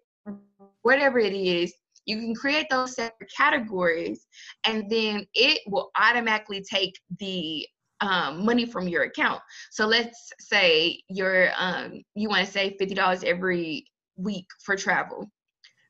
[0.82, 1.74] whatever it is.
[2.06, 4.26] You can create those separate categories,
[4.66, 7.66] and then it will automatically take the
[8.02, 9.42] um, money from your account.
[9.70, 13.86] So let's say you're um, you want to save fifty dollars every
[14.18, 15.32] week for travel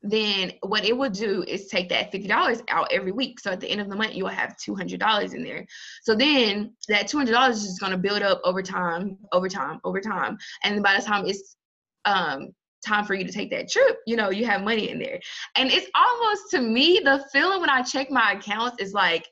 [0.02, 3.40] then what it will do is take that $50 out every week.
[3.40, 5.64] So at the end of the month, you will have $200 in there.
[6.02, 10.00] So then that $200 is just going to build up over time, over time, over
[10.00, 10.38] time.
[10.64, 11.56] And by the time it's
[12.04, 12.48] um,
[12.84, 15.20] time for you to take that trip, you know, you have money in there.
[15.56, 19.26] And it's almost to me, the feeling when I check my accounts is like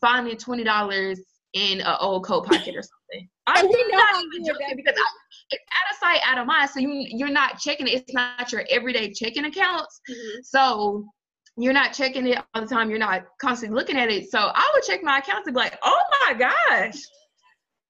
[0.00, 1.16] finding $20
[1.56, 3.28] in an old coat pocket or something.
[3.46, 5.08] I'm not even joking because I,
[5.50, 6.68] it's out of sight, out of mind.
[6.70, 7.94] So you you're not checking it.
[7.94, 10.00] It's not your everyday checking accounts.
[10.10, 10.40] Mm-hmm.
[10.42, 11.06] So
[11.56, 12.90] you're not checking it all the time.
[12.90, 14.30] You're not constantly looking at it.
[14.30, 17.00] So I would check my accounts and be like, oh my gosh,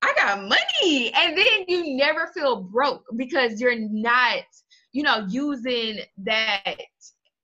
[0.02, 1.12] I got money.
[1.14, 4.44] And then you never feel broke because you're not,
[4.92, 6.76] you know, using that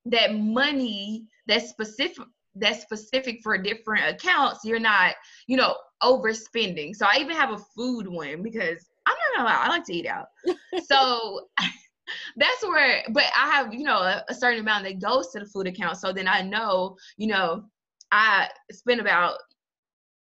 [0.04, 4.60] that money that's specific that's specific for different accounts.
[4.64, 5.14] You're not,
[5.46, 6.94] you know, overspending.
[6.94, 9.94] So I even have a food one because I'm not gonna lie, I like to
[9.94, 10.28] eat out.
[10.84, 11.48] so
[12.36, 15.46] that's where, but I have, you know, a, a, certain amount that goes to the
[15.46, 15.96] food account.
[15.96, 17.64] So then I know, you know,
[18.10, 19.38] I spend about,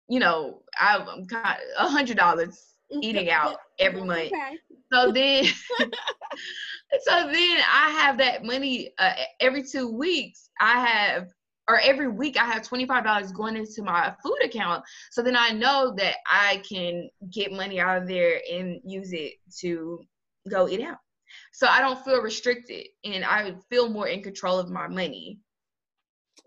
[0.08, 4.32] you know, I'm kind a hundred dollars eating out every month.
[4.32, 4.58] Okay.
[4.92, 5.44] So then,
[7.00, 10.50] so then I have that money uh, every two weeks.
[10.60, 11.28] I have
[11.68, 14.84] or every week I have $25 going into my food account.
[15.10, 19.34] So then I know that I can get money out of there and use it
[19.60, 20.00] to
[20.50, 20.98] go eat out.
[21.52, 25.38] So I don't feel restricted and I feel more in control of my money.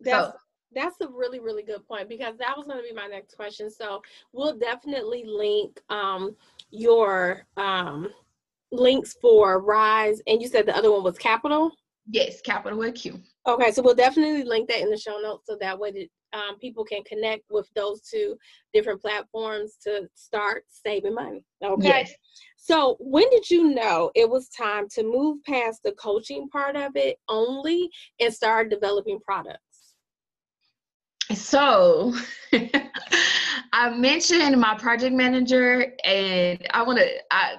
[0.01, 0.33] That's, so
[0.75, 3.71] that's a really really good point because that was going to be my next question
[3.71, 4.01] so
[4.33, 6.35] we'll definitely link um
[6.69, 8.09] your um
[8.71, 11.71] links for rise and you said the other one was Qapital
[12.11, 15.57] yes Qapital with q okay so we'll definitely link that in the show notes so
[15.59, 18.35] that way that um, people can connect with those two
[18.73, 22.13] different platforms to start saving money okay yes.
[22.57, 26.91] so when did you know it was time to move past the coaching part of
[26.95, 29.61] it only and start developing products
[31.33, 32.13] so
[33.73, 37.55] I mentioned my project manager, and I want to I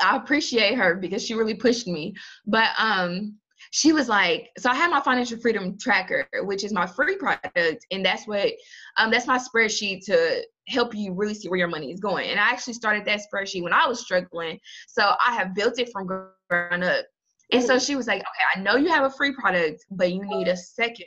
[0.00, 2.14] I appreciate her because she really pushed me.
[2.46, 3.36] But um,
[3.74, 7.86] she was like, so I had my financial freedom tracker, which is my free product,
[7.90, 8.52] and that's what
[8.98, 12.28] um that's my spreadsheet to help you really see where your money is going.
[12.28, 15.90] And I actually started that spreadsheet when I was struggling, so I have built it
[15.90, 17.06] from ground up.
[17.50, 20.24] And so she was like, okay, I know you have a free product, but you
[20.24, 21.06] need a second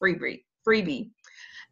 [0.00, 0.44] freebie.
[0.66, 1.10] Freebie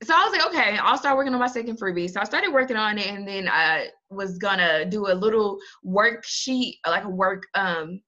[0.03, 2.11] so I was like, okay, I'll start working on my second freebie.
[2.11, 6.79] So I started working on it, and then I was gonna do a little worksheet,
[6.87, 8.01] like a work, um,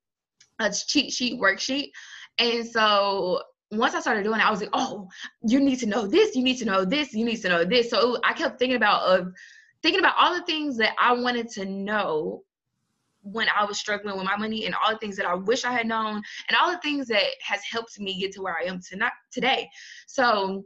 [0.59, 1.91] a cheat sheet worksheet.
[2.39, 5.09] And so once I started doing it, I was like, oh,
[5.43, 7.91] you need to know this, you need to know this, you need to know this.
[7.91, 9.33] So I kept thinking about of
[9.83, 12.43] thinking about all the things that I wanted to know
[13.23, 15.73] when I was struggling with my money and all the things that I wish I
[15.73, 18.81] had known and all the things that has helped me get to where I am
[18.87, 19.69] tonight today.
[20.07, 20.65] So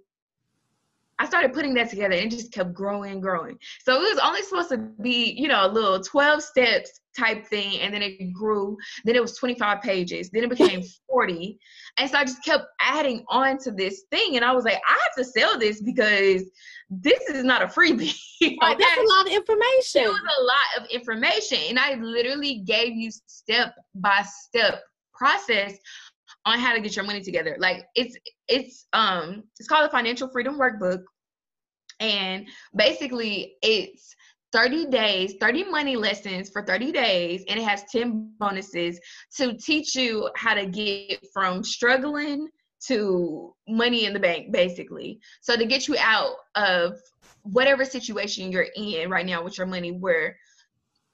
[1.19, 3.59] I started putting that together and it just kept growing, and growing.
[3.85, 7.81] So it was only supposed to be, you know, a little 12 steps type thing.
[7.81, 8.77] And then it grew.
[9.05, 10.31] Then it was 25 pages.
[10.31, 11.59] Then it became 40.
[11.97, 14.37] And so I just kept adding on to this thing.
[14.37, 16.45] And I was like, I have to sell this because
[16.91, 18.15] this is not a freebie.
[18.63, 20.03] oh, that's a lot of information.
[20.03, 21.59] It was a lot of information.
[21.69, 24.83] And I literally gave you step by step
[25.19, 25.75] process
[26.49, 27.57] on how to get your money together.
[27.59, 28.17] Like it's
[28.49, 31.03] it's um it's called the Financial Freedom Workbook.
[32.01, 34.15] And basically it's
[34.53, 38.99] 30 days, 30 money lessons for 30 days, and it has 10 bonuses
[39.37, 42.49] to teach you how to get from struggling
[42.87, 45.21] to money in the bank, basically.
[45.43, 46.95] So to get you out of
[47.43, 50.37] whatever situation you're in right now with your money where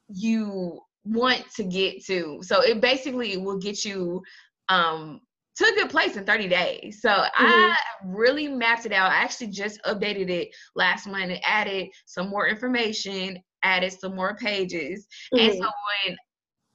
[0.09, 2.39] you want to get to.
[2.43, 4.23] So it basically will get you
[4.69, 5.21] um
[5.57, 7.01] to a good place in 30 days.
[7.01, 7.45] So mm-hmm.
[7.45, 9.13] I really mapped it out.
[9.13, 14.37] I actually just updated it last month and added some more information, added some more
[14.37, 15.07] pages.
[15.33, 15.45] Mm-hmm.
[15.45, 15.71] And so
[16.07, 16.17] when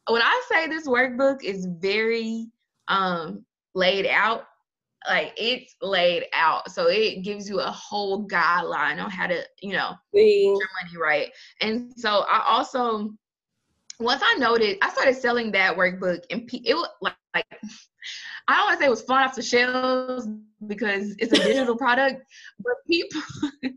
[0.08, 2.48] when I say this workbook is very
[2.88, 4.46] um laid out,
[5.08, 6.72] like it's laid out.
[6.72, 11.32] So it gives you a whole guideline on how to, you know, your money right.
[11.62, 13.12] And so I also
[14.00, 17.46] once I noted, I started selling that workbook, and it was like, like
[18.48, 20.28] I don't want to say it was flying off the shelves
[20.68, 22.24] because it's a digital product,
[22.60, 23.22] but people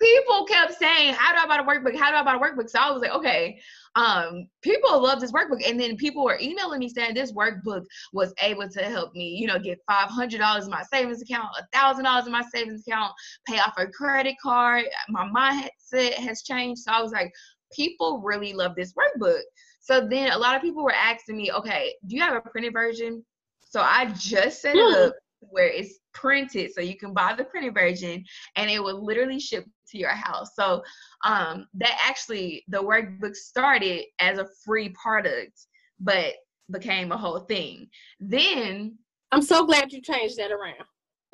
[0.00, 1.98] people kept saying, "How do I buy a workbook?
[1.98, 3.60] How do I buy a workbook?" So I was like, "Okay."
[3.94, 8.32] Um, people love this workbook, and then people were emailing me saying this workbook was
[8.40, 12.04] able to help me, you know, get five hundred dollars in my savings account, thousand
[12.04, 13.12] dollars in my savings account,
[13.46, 14.84] pay off a credit card.
[15.08, 17.32] My mindset has changed, so I was like,
[17.74, 19.40] people really love this workbook.
[19.80, 22.72] So then a lot of people were asking me, okay, do you have a printed
[22.72, 23.24] version?
[23.64, 27.74] So I just set it up where it's printed so you can buy the printed
[27.74, 28.24] version
[28.56, 30.50] and it will literally ship to your house.
[30.54, 30.82] So
[31.24, 35.66] um that actually the workbook started as a free product
[35.98, 36.34] but
[36.70, 37.88] became a whole thing.
[38.20, 38.98] Then
[39.32, 40.84] I'm so glad you changed that around.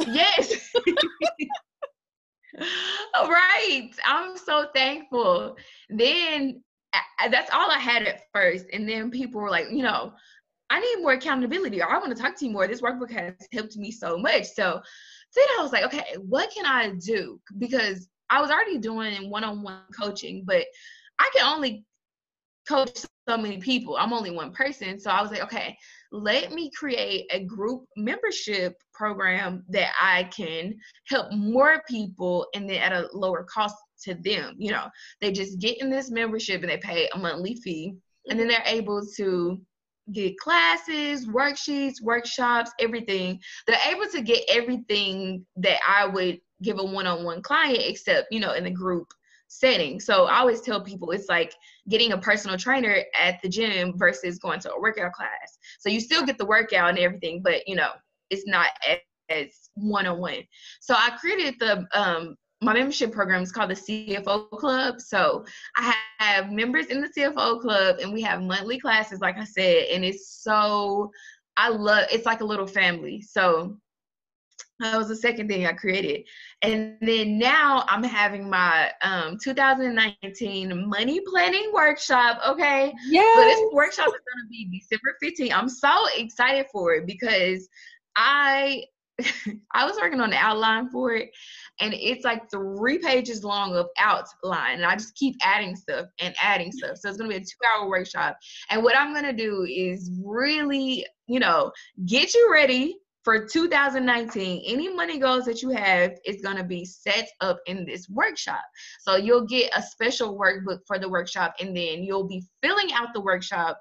[0.06, 0.72] Yes.
[3.14, 3.90] right.
[4.04, 5.56] I'm so thankful.
[5.90, 6.62] Then
[7.30, 8.66] that's all I had at first.
[8.72, 10.12] And then people were like, you know,
[10.70, 12.66] I need more accountability or I want to talk to you more.
[12.66, 14.46] This workbook has helped me so much.
[14.46, 14.80] So
[15.34, 17.40] then I was like, okay, what can I do?
[17.58, 20.64] Because I was already doing one on one coaching, but
[21.18, 21.84] I can only
[22.68, 23.96] coach so many people.
[23.96, 25.00] I'm only one person.
[25.00, 25.76] So I was like, okay,
[26.10, 30.74] let me create a group membership program that I can
[31.06, 34.54] help more people and then at a lower cost to them.
[34.58, 34.88] You know,
[35.20, 37.94] they just get in this membership and they pay a monthly fee
[38.28, 38.62] and then mm-hmm.
[38.64, 39.60] they're able to
[40.12, 43.38] get classes, worksheets, workshops, everything.
[43.66, 48.54] They're able to get everything that I would give a one-on-one client except, you know,
[48.54, 49.08] in the group
[49.48, 49.98] setting.
[49.98, 51.52] So I always tell people it's like
[51.88, 55.58] getting a personal trainer at the gym versus going to a workout class.
[55.80, 57.90] So you still get the workout and everything, but you know,
[58.30, 58.68] it's not
[59.30, 60.42] as one-on-one.
[60.80, 65.00] So I created the um my membership program is called the CFO Club.
[65.00, 65.44] So
[65.76, 69.84] I have members in the CFO Club and we have monthly classes, like I said,
[69.92, 71.10] and it's so
[71.56, 73.22] I love it's like a little family.
[73.22, 73.78] So
[74.80, 76.24] that was the second thing I created.
[76.62, 82.40] And then now I'm having my um 2019 money planning workshop.
[82.46, 82.94] Okay.
[83.08, 83.34] Yeah.
[83.34, 85.52] So this workshop is gonna be December 15th.
[85.52, 87.68] I'm so excited for it because
[88.16, 88.84] I
[89.74, 91.30] I was working on the outline for it
[91.80, 96.34] and it's like three pages long of outline and I just keep adding stuff and
[96.40, 96.98] adding stuff.
[96.98, 98.38] So it's gonna be a two hour workshop.
[98.70, 101.72] And what I'm gonna do is really, you know,
[102.06, 106.84] get you ready for 2019, any money goals that you have is going to be
[106.84, 108.64] set up in this workshop.
[109.00, 113.08] So you'll get a special workbook for the workshop, and then you'll be filling out
[113.12, 113.80] the workshop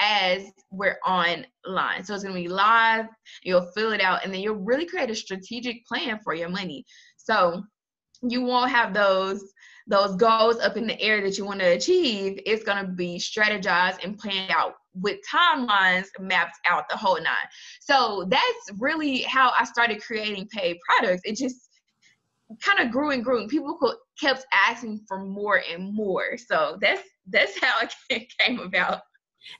[0.00, 2.04] as we're online.
[2.04, 3.06] So it's going to be live,
[3.42, 6.84] you'll fill it out, and then you'll really create a strategic plan for your money.
[7.16, 7.62] So
[8.22, 9.52] you won't have those
[9.86, 13.18] those goals up in the air that you want to achieve it's going to be
[13.18, 17.48] strategized and planned out with timelines mapped out the whole nine.
[17.80, 21.22] So that's really how i started creating paid products.
[21.24, 21.68] It just
[22.62, 23.78] kind of grew and grew and people
[24.20, 26.36] kept asking for more and more.
[26.38, 29.02] So that's that's how it came about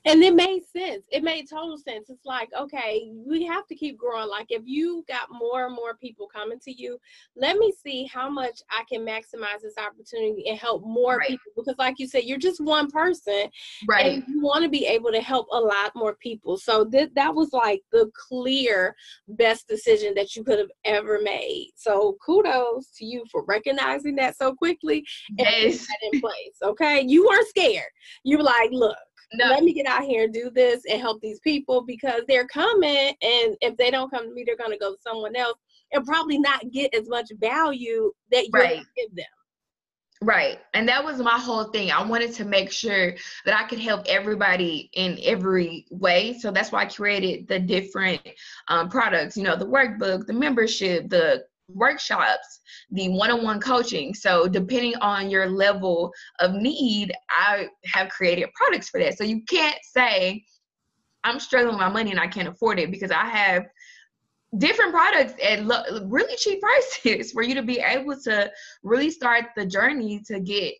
[0.05, 1.03] and it made sense.
[1.11, 2.09] It made total sense.
[2.09, 4.29] It's like, okay, we have to keep growing.
[4.29, 6.97] Like, if you got more and more people coming to you,
[7.35, 11.29] let me see how much I can maximize this opportunity and help more right.
[11.29, 11.51] people.
[11.55, 13.49] Because, like you said, you're just one person,
[13.87, 14.23] right?
[14.27, 16.57] you want to be able to help a lot more people.
[16.57, 18.95] So th- that was like the clear
[19.27, 21.71] best decision that you could have ever made.
[21.75, 25.87] So kudos to you for recognizing that so quickly and yes.
[25.87, 26.57] that in place.
[26.63, 27.91] Okay, you weren't scared.
[28.23, 28.97] You were like, look
[29.33, 29.47] no.
[29.47, 33.13] let me get out here and do this and help these people because they're coming
[33.21, 35.57] and if they don't come to me they're going to go to someone else
[35.91, 38.83] and probably not get as much value that you right.
[38.95, 39.25] give them
[40.21, 40.59] Right.
[40.73, 41.91] And that was my whole thing.
[41.91, 43.13] I wanted to make sure
[43.45, 46.37] that I could help everybody in every way.
[46.39, 48.21] So that's why I created the different
[48.67, 54.13] um, products, you know, the workbook, the membership, the workshops, the one on one coaching.
[54.13, 59.17] So, depending on your level of need, I have created products for that.
[59.17, 60.43] So, you can't say,
[61.23, 63.65] I'm struggling with my money and I can't afford it because I have
[64.57, 66.61] different products at lo- really cheap
[67.03, 68.49] prices for you to be able to
[68.83, 70.73] really start the journey to get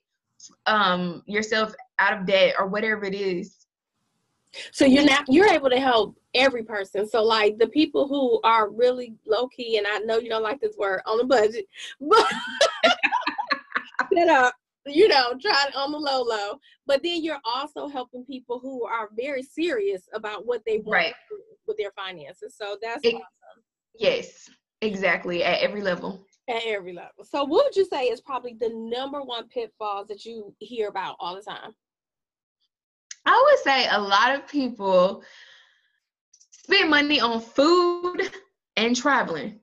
[0.65, 3.56] um, yourself out of debt or whatever it is
[4.71, 7.07] so you're not you're able to help every person.
[7.07, 10.59] So like the people who are really low key, and I know you don't like
[10.59, 11.65] this word on the budget,
[11.99, 12.27] but
[14.11, 14.53] that are
[14.85, 16.59] you know trying on the low low.
[16.85, 21.13] But then you're also helping people who are very serious about what they want right.
[21.67, 22.55] with their finances.
[22.57, 23.63] So that's it, awesome.
[23.97, 24.49] Yes,
[24.81, 26.25] exactly at every level.
[26.49, 27.25] At every level.
[27.25, 31.17] So what would you say is probably the number one pitfalls that you hear about
[31.19, 31.73] all the time?
[33.27, 35.21] I would say a lot of people
[36.51, 38.21] spend money on food
[38.77, 39.59] and traveling,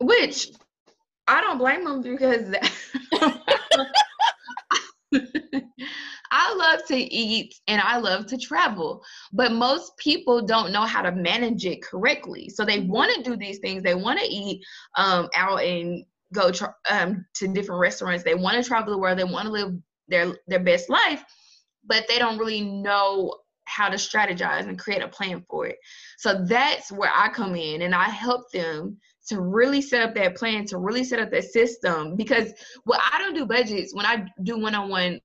[0.00, 0.52] which
[1.26, 2.54] I don't blame them because
[6.32, 11.02] I love to eat and I love to travel, but most people don't know how
[11.02, 12.48] to manage it correctly.
[12.48, 13.82] So they want to do these things.
[13.82, 14.62] They want to eat
[14.96, 18.22] um, out and go tra- um, to different restaurants.
[18.22, 19.18] They want to travel the world.
[19.18, 19.72] They want to live
[20.06, 21.24] their their best life
[21.90, 25.76] but they don't really know how to strategize and create a plan for it.
[26.18, 28.96] So that's where I come in and I help them
[29.28, 32.16] to really set up that plan, to really set up that system.
[32.16, 32.52] Because
[32.84, 35.20] what I don't do budgets, when I do one on one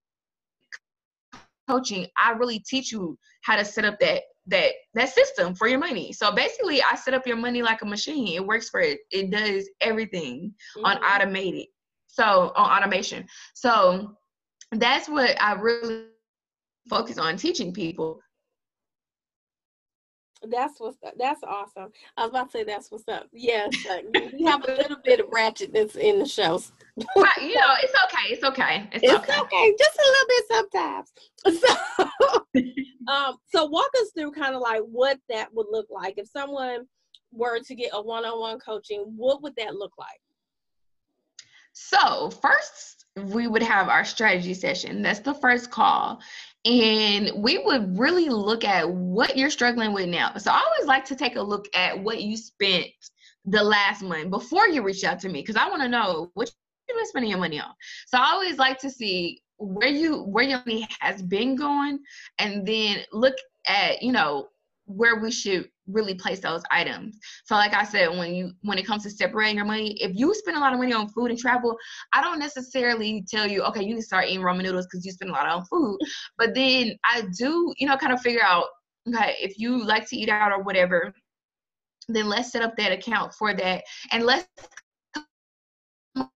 [1.70, 5.80] coaching, I really teach you how to set up that that that system for your
[5.80, 6.14] money.
[6.14, 8.28] So basically I set up your money like a machine.
[8.30, 9.00] It works for it.
[9.12, 10.86] It does everything mm-hmm.
[10.86, 11.68] on automated.
[12.08, 13.28] So on automation.
[13.54, 14.16] So
[14.72, 16.06] that's what I really
[16.90, 18.20] focus on teaching people.
[20.50, 21.14] That's what's up.
[21.18, 21.92] That's awesome.
[22.18, 23.28] I was about to say that's what's up.
[23.32, 23.74] Yes,
[24.34, 26.72] we have a little bit of ratchetness in the shows.
[27.16, 28.34] right, you know, it's okay.
[28.34, 28.90] It's okay.
[28.92, 29.40] It's, it's okay.
[29.40, 29.76] okay.
[29.78, 31.14] Just a little bit sometimes.
[32.56, 36.28] So, um, so walk us through kind of like what that would look like if
[36.28, 36.86] someone
[37.32, 39.14] were to get a one-on-one coaching.
[39.16, 40.20] What would that look like?
[41.74, 45.02] So first, we would have our strategy session.
[45.02, 46.22] That's the first call
[46.66, 50.36] and we would really look at what you're struggling with now.
[50.38, 52.88] So I always like to take a look at what you spent
[53.46, 56.52] the last month before you reach out to me because I want to know what
[56.90, 57.72] you've been spending your money on.
[58.08, 62.00] So I always like to see where you where your money has been going
[62.40, 63.36] and then look
[63.68, 64.48] at, you know,
[64.86, 67.20] where we should really place those items.
[67.46, 70.34] So like I said, when you when it comes to separating your money, if you
[70.34, 71.78] spend a lot of money on food and travel,
[72.14, 75.12] I don't necessarily tell you, okay, you need to start eating ramen noodles because you
[75.12, 76.00] spend a lot on food.
[76.38, 78.66] But then I do, you know, kind of figure out,
[79.08, 81.14] okay, if you like to eat out or whatever,
[82.08, 84.48] then let's set up that account for that and let's
[86.16, 86.30] come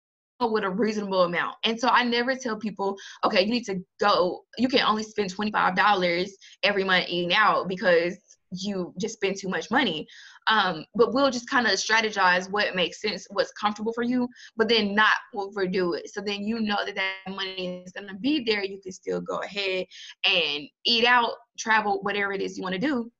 [0.52, 1.56] with a reasonable amount.
[1.64, 5.34] And so I never tell people, okay, you need to go, you can only spend
[5.34, 6.28] $25
[6.62, 8.16] every month eating out because
[8.50, 10.06] you just spend too much money.
[10.46, 14.68] Um, but we'll just kind of strategize what makes sense, what's comfortable for you, but
[14.68, 16.10] then not overdo it.
[16.12, 18.64] So then you know that that money is going to be there.
[18.64, 19.86] You can still go ahead
[20.24, 23.10] and eat out, travel, whatever it is you want to do.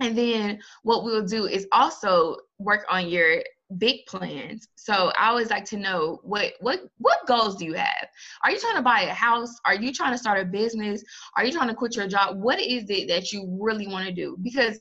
[0.00, 3.42] And then what we'll do is also work on your
[3.76, 4.68] big plans.
[4.76, 8.08] So I always like to know what what what goals do you have?
[8.42, 9.54] Are you trying to buy a house?
[9.66, 11.04] Are you trying to start a business?
[11.36, 12.40] Are you trying to quit your job?
[12.40, 14.36] What is it that you really want to do?
[14.42, 14.78] Because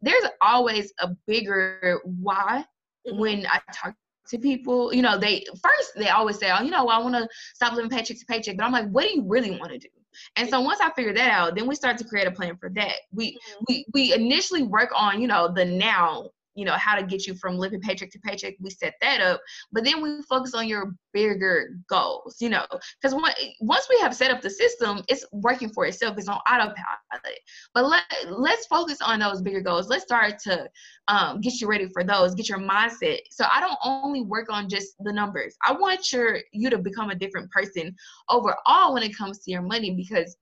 [0.00, 2.64] there's always a bigger why
[3.06, 3.18] mm-hmm.
[3.18, 3.94] when I talk
[4.28, 4.92] to people.
[4.94, 7.90] You know, they first they always say, "Oh, you know, I want to stop living
[7.90, 9.88] paycheck to paycheck." But I'm like, "What do you really want to do?"
[10.36, 12.70] And so once I figure that out, then we start to create a plan for
[12.70, 12.94] that.
[13.12, 13.64] We mm-hmm.
[13.68, 17.34] we we initially work on, you know, the now you know how to get you
[17.34, 19.40] from living paycheck to paycheck we set that up.
[19.72, 22.64] But then we focus on your bigger goals you know
[23.00, 23.14] because
[23.60, 27.38] once we have set up the system it's working for itself it's on autopilot.
[27.74, 29.88] But let, let's focus on those bigger goals.
[29.88, 30.68] Let's start to
[31.08, 33.18] um, get you ready for those get your mindset.
[33.30, 35.56] So i don't only work on just the numbers.
[35.66, 37.94] I want your you to become a different person
[38.28, 40.36] overall when it comes to your money because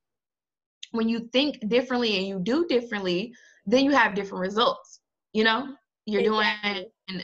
[0.93, 3.35] when you think differently and you do differently
[3.67, 5.01] then you have different results
[5.33, 5.75] you know
[6.07, 6.91] you're exactly.
[7.09, 7.23] doing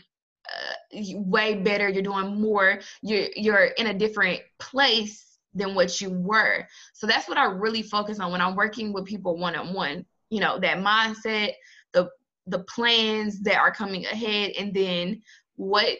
[0.49, 1.89] uh, way better.
[1.89, 2.81] You're doing more.
[3.03, 6.67] You're you're in a different place than what you were.
[6.95, 10.05] So that's what i really focus on when i'm working with people one-on-one.
[10.31, 11.53] You know that mindset
[11.93, 12.09] the
[12.47, 15.21] the plans that are coming ahead and then
[15.57, 15.99] what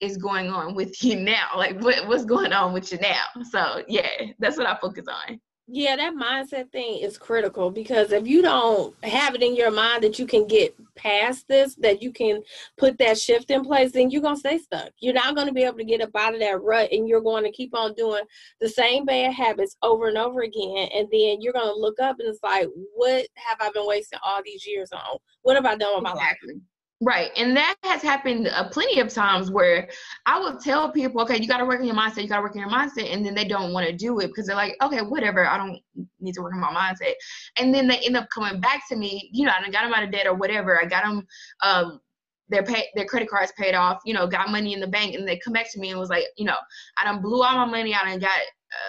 [0.00, 1.48] is going on with you now.
[1.56, 3.42] Like what, what's going on with you now?
[3.50, 4.08] So yeah
[4.38, 5.40] that's what i focus on
[5.74, 10.04] yeah, that mindset thing is critical because if you don't have it in your mind
[10.04, 12.42] that you can get past this, that you can
[12.76, 14.90] put that shift in place, then you're going to stay stuck.
[15.00, 17.22] You're not going to be able to get up out of that rut and you're
[17.22, 18.22] going to keep on doing
[18.60, 20.90] the same bad habits over and over again.
[20.94, 24.18] And then you're going to look up and it's like, what have I been wasting
[24.22, 25.16] all these years on?
[25.40, 26.52] What have I done with my exactly.
[26.52, 26.62] life?
[27.04, 27.32] Right.
[27.36, 29.88] And that has happened uh, plenty of times where
[30.24, 32.42] I will tell people, okay, you got to work on your mindset, you got to
[32.42, 33.12] work on your mindset.
[33.12, 35.80] And then they don't want to do it because they're like, okay, whatever, I don't
[36.20, 37.14] need to work on my mindset.
[37.58, 40.04] And then they end up coming back to me, you know, I got them out
[40.04, 40.80] of debt or whatever.
[40.80, 41.26] I got them,
[41.60, 42.00] um,
[42.48, 45.16] their pay, their credit cards paid off, you know, got money in the bank.
[45.16, 46.56] And they come back to me and was like, you know,
[46.98, 48.40] I done blew all my money, I done got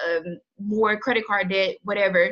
[0.07, 2.25] um, more credit card debt, whatever.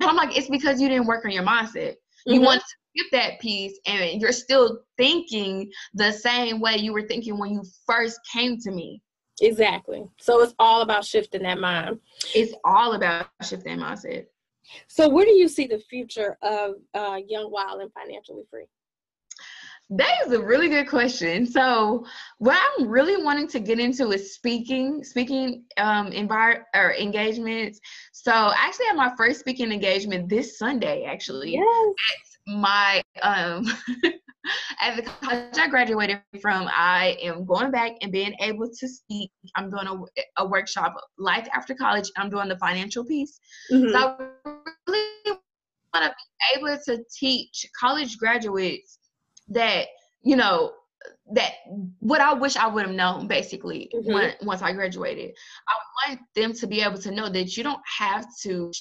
[0.00, 1.94] And I'm like, it's because you didn't work on your mindset.
[2.26, 2.44] You mm-hmm.
[2.46, 2.66] want to
[2.96, 7.62] skip that piece and you're still thinking the same way you were thinking when you
[7.86, 9.00] first came to me.
[9.40, 10.04] Exactly.
[10.18, 11.98] So it's all about shifting that mind.
[12.34, 14.26] It's all about shifting mindset.
[14.88, 18.66] So where do you see the future of uh, Young Wild and Financially Free?
[19.90, 21.44] That is a really good question.
[21.44, 22.06] So,
[22.38, 27.78] what I'm really wanting to get into is speaking, speaking um envir- or engagements.
[28.12, 33.66] So, I actually have my first speaking engagement this Sunday, actually, yes my um
[34.80, 39.30] at the college I graduated from, I am going back and being able to speak.
[39.56, 42.10] I'm doing a, a workshop, life after college.
[42.16, 43.38] I'm doing the financial piece.
[43.72, 43.90] Mm-hmm.
[43.90, 44.52] So I
[44.88, 45.38] really
[45.94, 48.98] want to be able to teach college graduates
[49.48, 49.86] that
[50.22, 50.72] you know
[51.32, 51.52] that
[51.98, 54.12] what I wish I would have known basically mm-hmm.
[54.12, 55.32] when once I graduated.
[55.68, 58.72] I want them to be able to know that you don't have to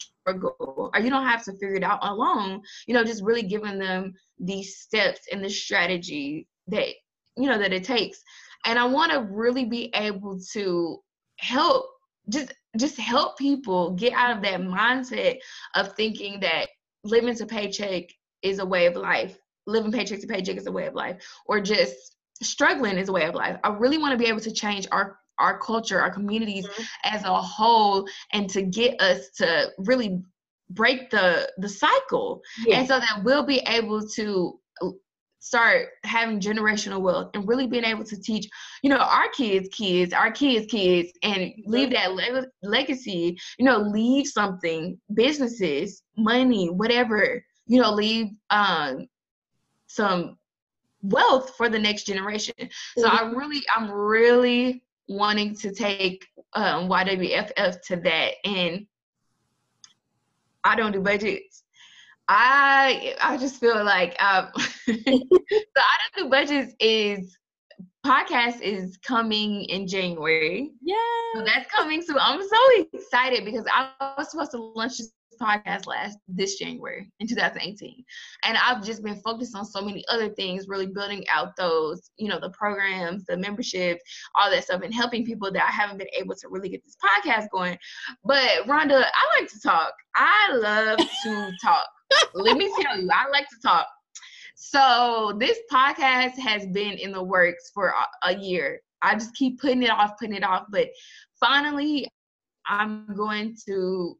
[0.00, 3.78] struggle or you don't have to figure it out alone you know just really giving
[3.78, 6.88] them these steps and the strategy that
[7.36, 8.22] you know that it takes.
[8.66, 10.98] And i want to really be able to
[11.38, 11.86] help
[12.28, 15.38] just just help people get out of that mindset
[15.74, 16.68] of thinking that
[17.02, 18.04] living to paycheck
[18.42, 21.60] is a way of life living paycheck to paycheck is a way of life or
[21.60, 23.58] just struggling is a way of life.
[23.64, 26.82] I really want to be able to change our our culture, our communities mm-hmm.
[27.04, 30.22] as a whole, and to get us to really
[30.70, 32.78] break the the cycle, yeah.
[32.78, 34.90] and so that we'll be able to uh,
[35.40, 38.46] start having generational wealth and really being able to teach
[38.82, 43.78] you know our kids kids our kids kids and leave that le- legacy you know
[43.78, 49.06] leave something businesses money whatever you know leave um
[49.86, 50.36] some
[51.02, 52.54] wealth for the next generation
[52.98, 53.16] so mm-hmm.
[53.16, 58.86] i really i'm really wanting to take um, YWFF to that, and
[60.64, 61.64] I don't do budgets.
[62.28, 64.48] I I just feel like um,
[64.86, 67.36] so I don't do budgets is
[68.06, 70.70] podcast is coming in January.
[70.80, 70.96] Yeah,
[71.34, 72.18] so that's coming soon.
[72.20, 77.26] I'm so excited because I was supposed to launch this podcast last this January in
[77.26, 78.04] 2018.
[78.44, 82.28] And I've just been focused on so many other things, really building out those, you
[82.28, 84.02] know, the programs, the memberships,
[84.34, 86.96] all that stuff, and helping people that I haven't been able to really get this
[87.02, 87.78] podcast going.
[88.24, 89.92] But Rhonda, I like to talk.
[90.16, 91.86] I love to talk.
[92.34, 93.86] Let me tell you, I like to talk.
[94.56, 98.80] So this podcast has been in the works for a, a year.
[99.02, 100.88] I just keep putting it off, putting it off, but
[101.38, 102.06] finally
[102.66, 104.16] I'm going to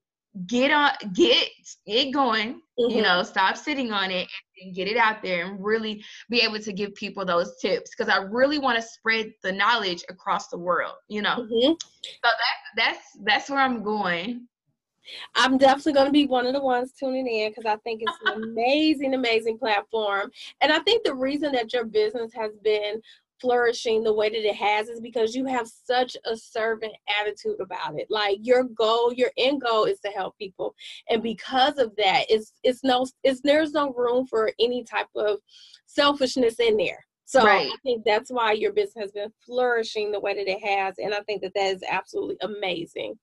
[0.47, 1.49] get on get
[1.87, 2.91] it going mm-hmm.
[2.91, 4.29] you know stop sitting on it
[4.63, 8.13] and get it out there and really be able to give people those tips because
[8.13, 11.73] i really want to spread the knowledge across the world you know mm-hmm.
[11.73, 12.31] so that
[12.77, 14.47] that's that's where i'm going
[15.35, 18.19] I'm definitely going to be one of the ones tuning in because I think it's
[18.27, 20.31] an amazing, amazing platform.
[20.61, 23.01] And I think the reason that your business has been
[23.41, 27.99] flourishing the way that it has is because you have such a servant attitude about
[27.99, 28.07] it.
[28.11, 30.75] Like your goal, your end goal is to help people.
[31.09, 35.39] And because of that, it's it's no it's there's no room for any type of
[35.87, 37.05] selfishness in there.
[37.25, 37.71] So right.
[37.73, 40.97] I think that's why your business has been flourishing the way that it has.
[40.99, 43.17] And I think that that is absolutely amazing.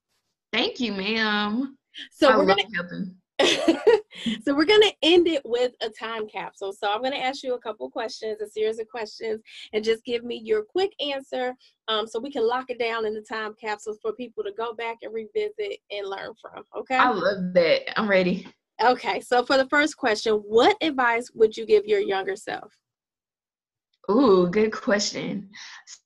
[0.52, 1.76] Thank you, ma'am.
[2.10, 3.14] So I we're gonna helping.
[4.42, 6.72] so we're going to end it with a time capsule.
[6.72, 9.40] So I'm going to ask you a couple questions, a series of questions,
[9.72, 11.54] and just give me your quick answer
[11.86, 14.74] um, so we can lock it down in the time capsules for people to go
[14.74, 16.64] back and revisit and learn from.
[16.76, 16.96] Okay.
[16.96, 17.98] I love that.
[17.98, 18.46] I'm ready.
[18.82, 19.20] Okay.
[19.20, 22.72] So for the first question, what advice would you give your younger self?
[24.10, 25.50] Ooh, good question.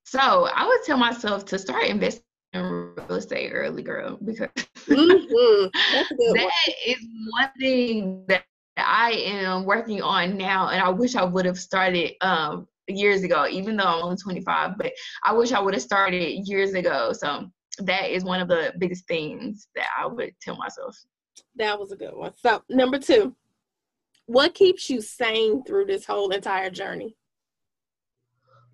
[0.05, 4.51] So I would tell myself to start investing in real estate early, girl, because
[4.87, 5.67] mm-hmm.
[6.35, 6.51] that
[6.87, 8.45] is one thing that
[8.77, 13.47] I am working on now, and I wish I would have started um, years ago,
[13.49, 14.77] even though I'm only 25.
[14.79, 14.93] But
[15.25, 17.13] I wish I would have started years ago.
[17.13, 20.97] So that is one of the biggest things that I would tell myself.
[21.57, 22.33] That was a good one.
[22.37, 23.35] So number two,
[24.27, 27.17] what keeps you sane through this whole entire journey?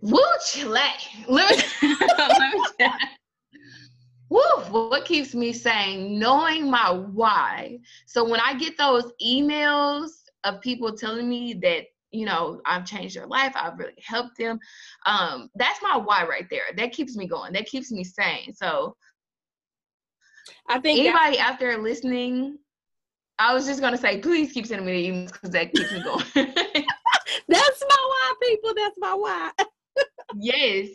[0.01, 0.21] Woo,
[0.67, 0.97] Let
[1.29, 1.55] me,
[2.09, 2.99] let me
[4.31, 7.79] Woo, what keeps me saying knowing my why.
[8.07, 10.11] So when I get those emails
[10.45, 14.59] of people telling me that you know I've changed their life, I've really helped them,
[15.07, 16.65] um, that's my why right there.
[16.77, 17.53] That keeps me going.
[17.55, 18.53] That keeps me sane.
[18.55, 18.97] So
[20.69, 22.59] I think anybody out there listening,
[23.39, 26.03] I was just gonna say, please keep sending me the emails because that keeps me
[26.03, 26.25] going.
[27.49, 28.75] that's my why, people.
[28.75, 29.51] That's my why.
[30.37, 30.89] yes.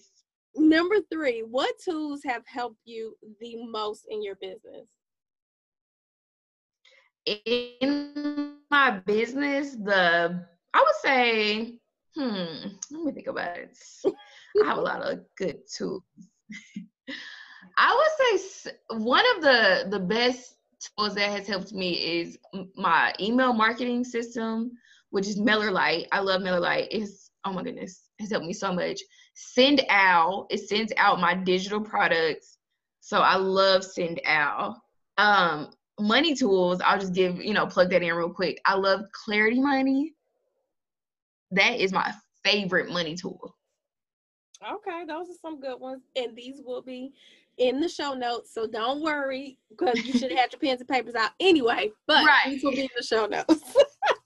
[0.56, 4.88] Number three, what tools have helped you the most in your business?
[7.26, 11.80] In my business, the I would say,
[12.16, 13.78] hmm, let me think about it.
[14.62, 16.04] I have a lot of good tools.
[17.78, 20.56] I would say one of the the best
[20.98, 22.38] tools that has helped me is
[22.76, 24.72] my email marketing system,
[25.10, 26.08] which is MailerLite.
[26.12, 26.88] I love MailerLite.
[26.92, 29.00] It's oh my goodness, it's helped me so much.
[29.36, 30.48] SendOwl.
[30.50, 32.58] It sends out my digital products.
[33.00, 34.76] So I love SendOwl.
[35.18, 38.60] Um, money tools, I'll just give, you know, plug that in real quick.
[38.66, 40.14] I love Clarity Money.
[41.52, 42.14] That is my
[42.44, 43.56] favorite money tool.
[44.64, 46.04] Okay, those are some good ones.
[46.16, 47.14] And these will be
[47.58, 48.54] in the show notes.
[48.54, 51.92] So don't worry, because you should have your pens and papers out anyway.
[52.08, 52.46] But right.
[52.46, 53.76] these will be in the show notes.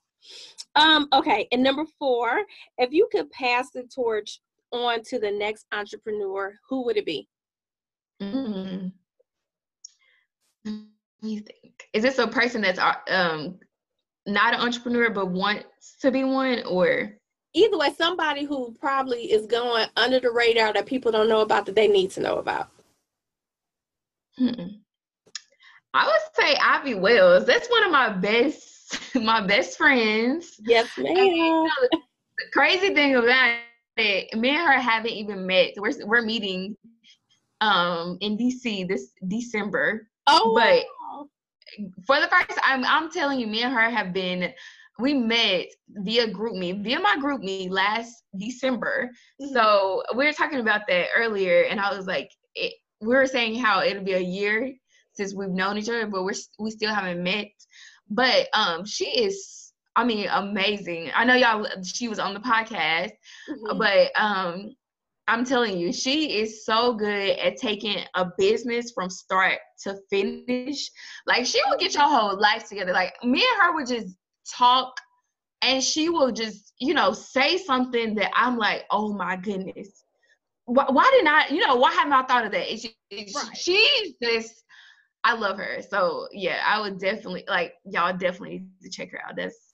[0.75, 2.43] um, okay, and number four,
[2.77, 4.39] if you could pass the torch
[4.71, 7.27] on to the next entrepreneur, who would it be?
[8.21, 8.87] Mm-hmm.
[11.21, 13.59] You think is this a person that's uh, um
[14.25, 17.13] not an entrepreneur but wants to be one, or
[17.53, 21.65] either way, somebody who probably is going under the radar that people don't know about
[21.65, 22.69] that they need to know about.
[24.37, 24.67] Hmm.
[25.93, 27.45] I would say Ivy Wells.
[27.45, 30.59] That's one of my best my best friends.
[30.65, 31.17] Yes, ma'am.
[31.17, 31.99] And, you know, the
[32.53, 33.57] crazy thing about
[33.97, 35.73] me and her haven't even met.
[35.77, 36.75] We're we're meeting
[37.61, 40.07] um in DC this December.
[40.27, 41.27] Oh, but wow.
[42.05, 44.53] for the first time, I'm telling you, me and her have been.
[44.99, 49.11] We met via GroupMe, via my GroupMe last December.
[49.39, 49.53] Mm-hmm.
[49.53, 53.59] So we were talking about that earlier, and I was like, it, we were saying
[53.59, 54.73] how it'll be a year
[55.13, 57.47] since we've known each other, but we're we still haven't met.
[58.09, 59.66] But um, she is
[59.97, 61.09] I mean, amazing.
[61.15, 61.65] I know y'all.
[61.83, 63.11] She was on the podcast,
[63.49, 63.79] mm-hmm.
[63.79, 64.75] but um,
[65.27, 70.91] I'm telling you, she is so good at taking a business from start to finish.
[71.25, 72.93] Like she will get your whole life together.
[72.93, 74.15] Like me and her would just
[74.55, 74.93] talk,
[75.63, 80.03] and she will just, you know, say something that I'm like, oh my goodness.
[80.65, 82.71] Why, why didn't I, you know, why haven't I thought of that?
[82.71, 83.57] It's, it's, right.
[83.57, 84.63] She's just
[85.23, 85.81] I love her.
[85.89, 89.35] So yeah, I would definitely like y'all definitely need to check her out.
[89.35, 89.66] That's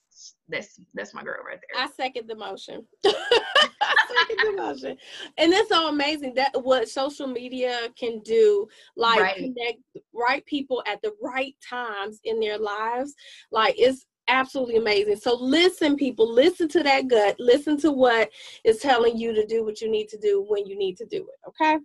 [0.49, 1.83] that's that's my girl right there.
[1.83, 2.85] I second the motion.
[3.05, 3.95] I
[4.27, 4.97] second the motion.
[5.37, 9.35] And that's so amazing that what social media can do, like right.
[9.35, 9.79] connect
[10.13, 13.13] right people at the right times in their lives.
[13.51, 15.17] Like it's absolutely amazing.
[15.17, 17.35] So listen, people, listen to that gut.
[17.39, 18.29] Listen to what
[18.63, 21.27] is telling you to do what you need to do when you need to do
[21.27, 21.49] it.
[21.49, 21.79] Okay.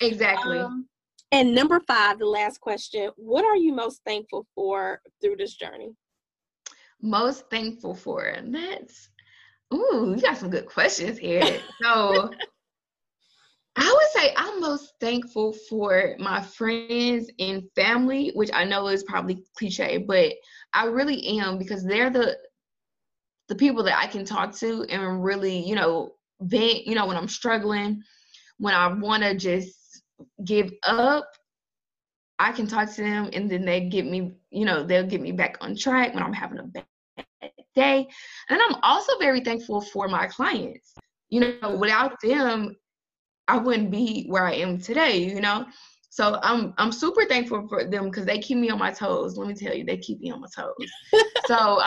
[0.00, 0.58] Exactly.
[0.58, 0.88] Um,
[1.32, 5.90] and number five, the last question: What are you most thankful for through this journey?
[7.04, 8.24] Most thankful for?
[8.24, 9.10] And that's,
[9.72, 11.60] ooh, you got some good questions here.
[11.82, 12.30] So
[13.76, 19.02] I would say I'm most thankful for my friends and family, which I know is
[19.02, 20.32] probably cliche, but
[20.72, 22.36] I really am because they're the
[23.48, 27.16] the people that I can talk to and really, you know, vent, you know, when
[27.16, 28.02] I'm struggling,
[28.58, 30.02] when I want to just
[30.44, 31.28] give up,
[32.38, 35.32] I can talk to them and then they get me, you know, they'll get me
[35.32, 36.86] back on track when I'm having a bad
[37.74, 38.06] day.
[38.48, 40.94] And I'm also very thankful for my clients.
[41.30, 42.76] You know, without them,
[43.48, 45.66] I wouldn't be where I am today, you know?
[46.10, 49.36] So I'm I'm super thankful for them because they keep me on my toes.
[49.36, 50.74] Let me tell you, they keep me on my toes.
[51.46, 51.80] so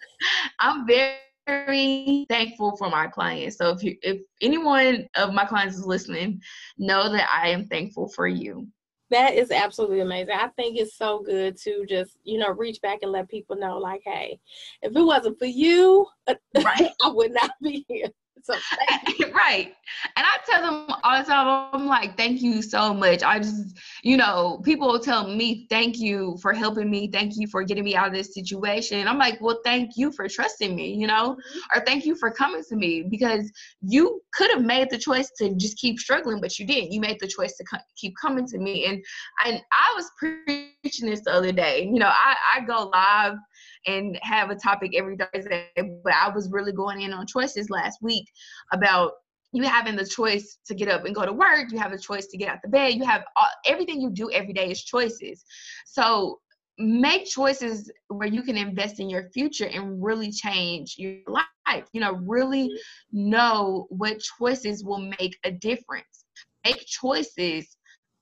[0.60, 3.56] I'm very very thankful for my clients.
[3.58, 6.40] So if you if anyone of my clients is listening,
[6.78, 8.66] know that I am thankful for you.
[9.10, 10.34] That is absolutely amazing.
[10.34, 13.78] I think it's so good to just, you know, reach back and let people know,
[13.78, 14.40] like, hey,
[14.82, 16.90] if it wasn't for you, right.
[17.04, 18.08] I would not be here.
[18.42, 18.54] So
[19.32, 19.74] right.
[20.16, 23.22] And I tell them all the time, I'm like, thank you so much.
[23.22, 27.08] I just, you know, people will tell me, thank you for helping me.
[27.08, 29.08] Thank you for getting me out of this situation.
[29.08, 31.58] I'm like, well, thank you for trusting me, you know, mm-hmm.
[31.78, 35.54] or thank you for coming to me because you could have made the choice to
[35.56, 36.92] just keep struggling, but you didn't.
[36.92, 38.86] You made the choice to co- keep coming to me.
[38.86, 39.02] And,
[39.44, 41.84] and I was preaching this the other day.
[41.84, 43.38] You know, I, I go live
[43.86, 45.68] and have a topic every Thursday.
[45.76, 48.26] But I was really going in on choices last week
[48.72, 49.12] about
[49.52, 51.70] you having the choice to get up and go to work.
[51.70, 52.94] You have a choice to get out the bed.
[52.94, 55.44] You have all, everything you do every day is choices.
[55.86, 56.40] So
[56.78, 61.86] make choices where you can invest in your future and really change your life.
[61.92, 62.70] You know, really
[63.12, 66.24] know what choices will make a difference.
[66.64, 67.76] Make choices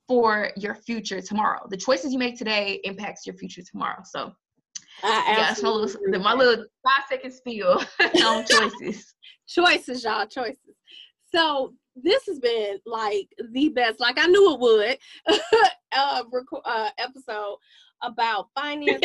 [0.07, 1.67] for your future tomorrow.
[1.69, 4.03] The choices you make today impacts your future tomorrow.
[4.05, 4.33] So
[5.03, 7.83] I yeah, my little, my little five second spiel
[8.25, 9.15] on choices.
[9.47, 10.59] choices, y'all, choices.
[11.35, 14.99] So this has been like the best, like I knew it would,
[15.93, 17.57] uh, record, uh, episode
[18.03, 19.01] about finances,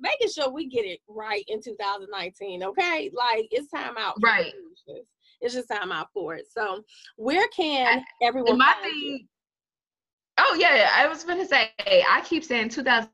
[0.00, 2.62] making sure we get it right in 2019.
[2.64, 4.14] Okay, like it's time out.
[4.22, 4.52] right.
[5.40, 6.46] It's just time out for it.
[6.56, 6.84] So,
[7.16, 8.58] where can everyone?
[8.58, 8.92] My thing.
[8.94, 9.18] You?
[10.38, 11.70] Oh yeah, I was gonna say.
[11.78, 13.10] I keep saying 2000.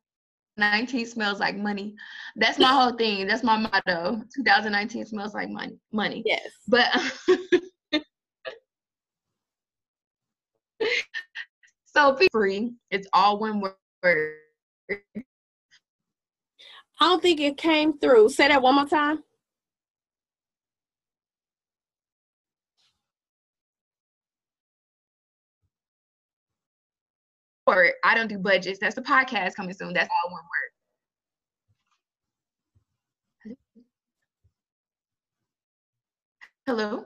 [0.59, 1.95] 2019 smells like money.
[2.37, 3.29] That's my whole thing.
[3.29, 4.21] That's my motto.
[4.35, 5.79] 2019 smells like money.
[5.93, 6.25] Money.
[6.27, 6.51] Yes.
[6.67, 6.89] But
[11.87, 12.73] so be free.
[12.91, 13.63] It's all one
[14.03, 14.35] word.
[17.01, 18.31] I don't think it came through.
[18.31, 19.23] Say that one more time.
[28.05, 28.79] I don't do budgets.
[28.81, 29.93] That's the podcast coming soon.
[29.93, 30.69] That's all one word.
[36.67, 37.05] Hello.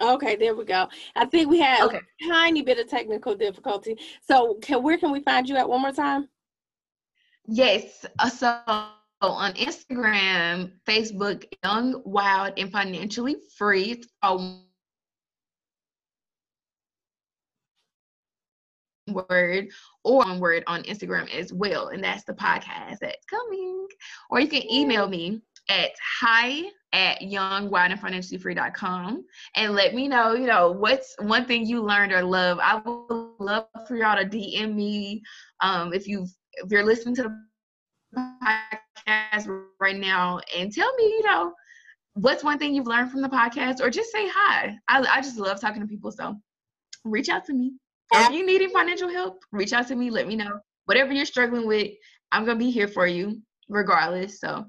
[0.00, 0.88] Okay, there we go.
[1.16, 1.98] I think we had okay.
[1.98, 3.96] a tiny bit of technical difficulty.
[4.22, 6.28] So, can, where can we find you at one more time?
[7.46, 8.06] Yes.
[8.18, 8.60] Uh, so
[9.20, 14.02] on Instagram, Facebook, Young, Wild, and Financially Free.
[19.12, 19.68] Word
[20.04, 21.88] or one word on Instagram as well.
[21.88, 23.86] And that's the podcast that's coming.
[24.30, 25.90] Or you can email me at
[26.20, 29.24] hi at youngwildandfinanciallyfree.com
[29.56, 32.58] and let me know, you know, what's one thing you learned or love.
[32.60, 35.22] I would love for y'all to DM me
[35.60, 37.38] um, if you've if you're listening to the
[38.16, 41.52] podcast right now and tell me, you know,
[42.14, 44.76] what's one thing you've learned from the podcast or just say hi.
[44.88, 46.10] I, I just love talking to people.
[46.10, 46.36] So
[47.04, 47.74] reach out to me.
[48.12, 50.10] If you needing financial help, reach out to me.
[50.10, 50.60] Let me know.
[50.86, 51.92] Whatever you're struggling with,
[52.32, 54.40] I'm gonna be here for you, regardless.
[54.40, 54.66] So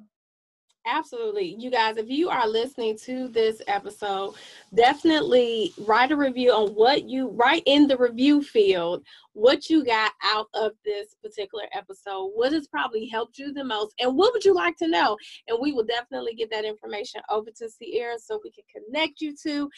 [0.85, 1.55] Absolutely.
[1.59, 4.33] You guys, if you are listening to this episode,
[4.73, 10.13] definitely write a review on what you write in the review field, what you got
[10.23, 14.43] out of this particular episode, what has probably helped you the most, and what would
[14.43, 15.15] you like to know?
[15.47, 19.35] And we will definitely get that information over to Sierra so we can connect you
[19.43, 19.69] to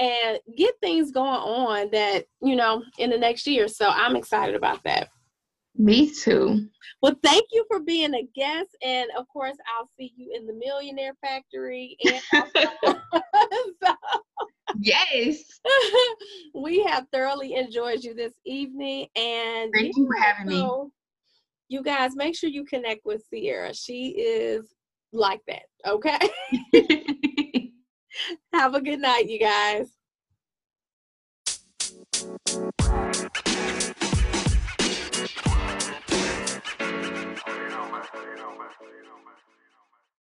[0.00, 3.68] and get things going on that, you know, in the next year.
[3.68, 5.10] So I'm excited about that.
[5.76, 6.68] Me too.
[7.00, 8.76] Well, thank you for being a guest.
[8.82, 11.96] And of course, I'll see you in the Millionaire Factory.
[12.04, 12.20] And
[13.84, 13.94] so,
[14.80, 15.60] yes.
[16.54, 19.06] we have thoroughly enjoyed you this evening.
[19.14, 20.90] And thank you, you for having me.
[21.68, 23.72] You guys, make sure you connect with Sierra.
[23.74, 24.74] She is
[25.12, 25.62] like that.
[25.86, 26.18] Okay.
[28.52, 29.88] have a good night, you guys.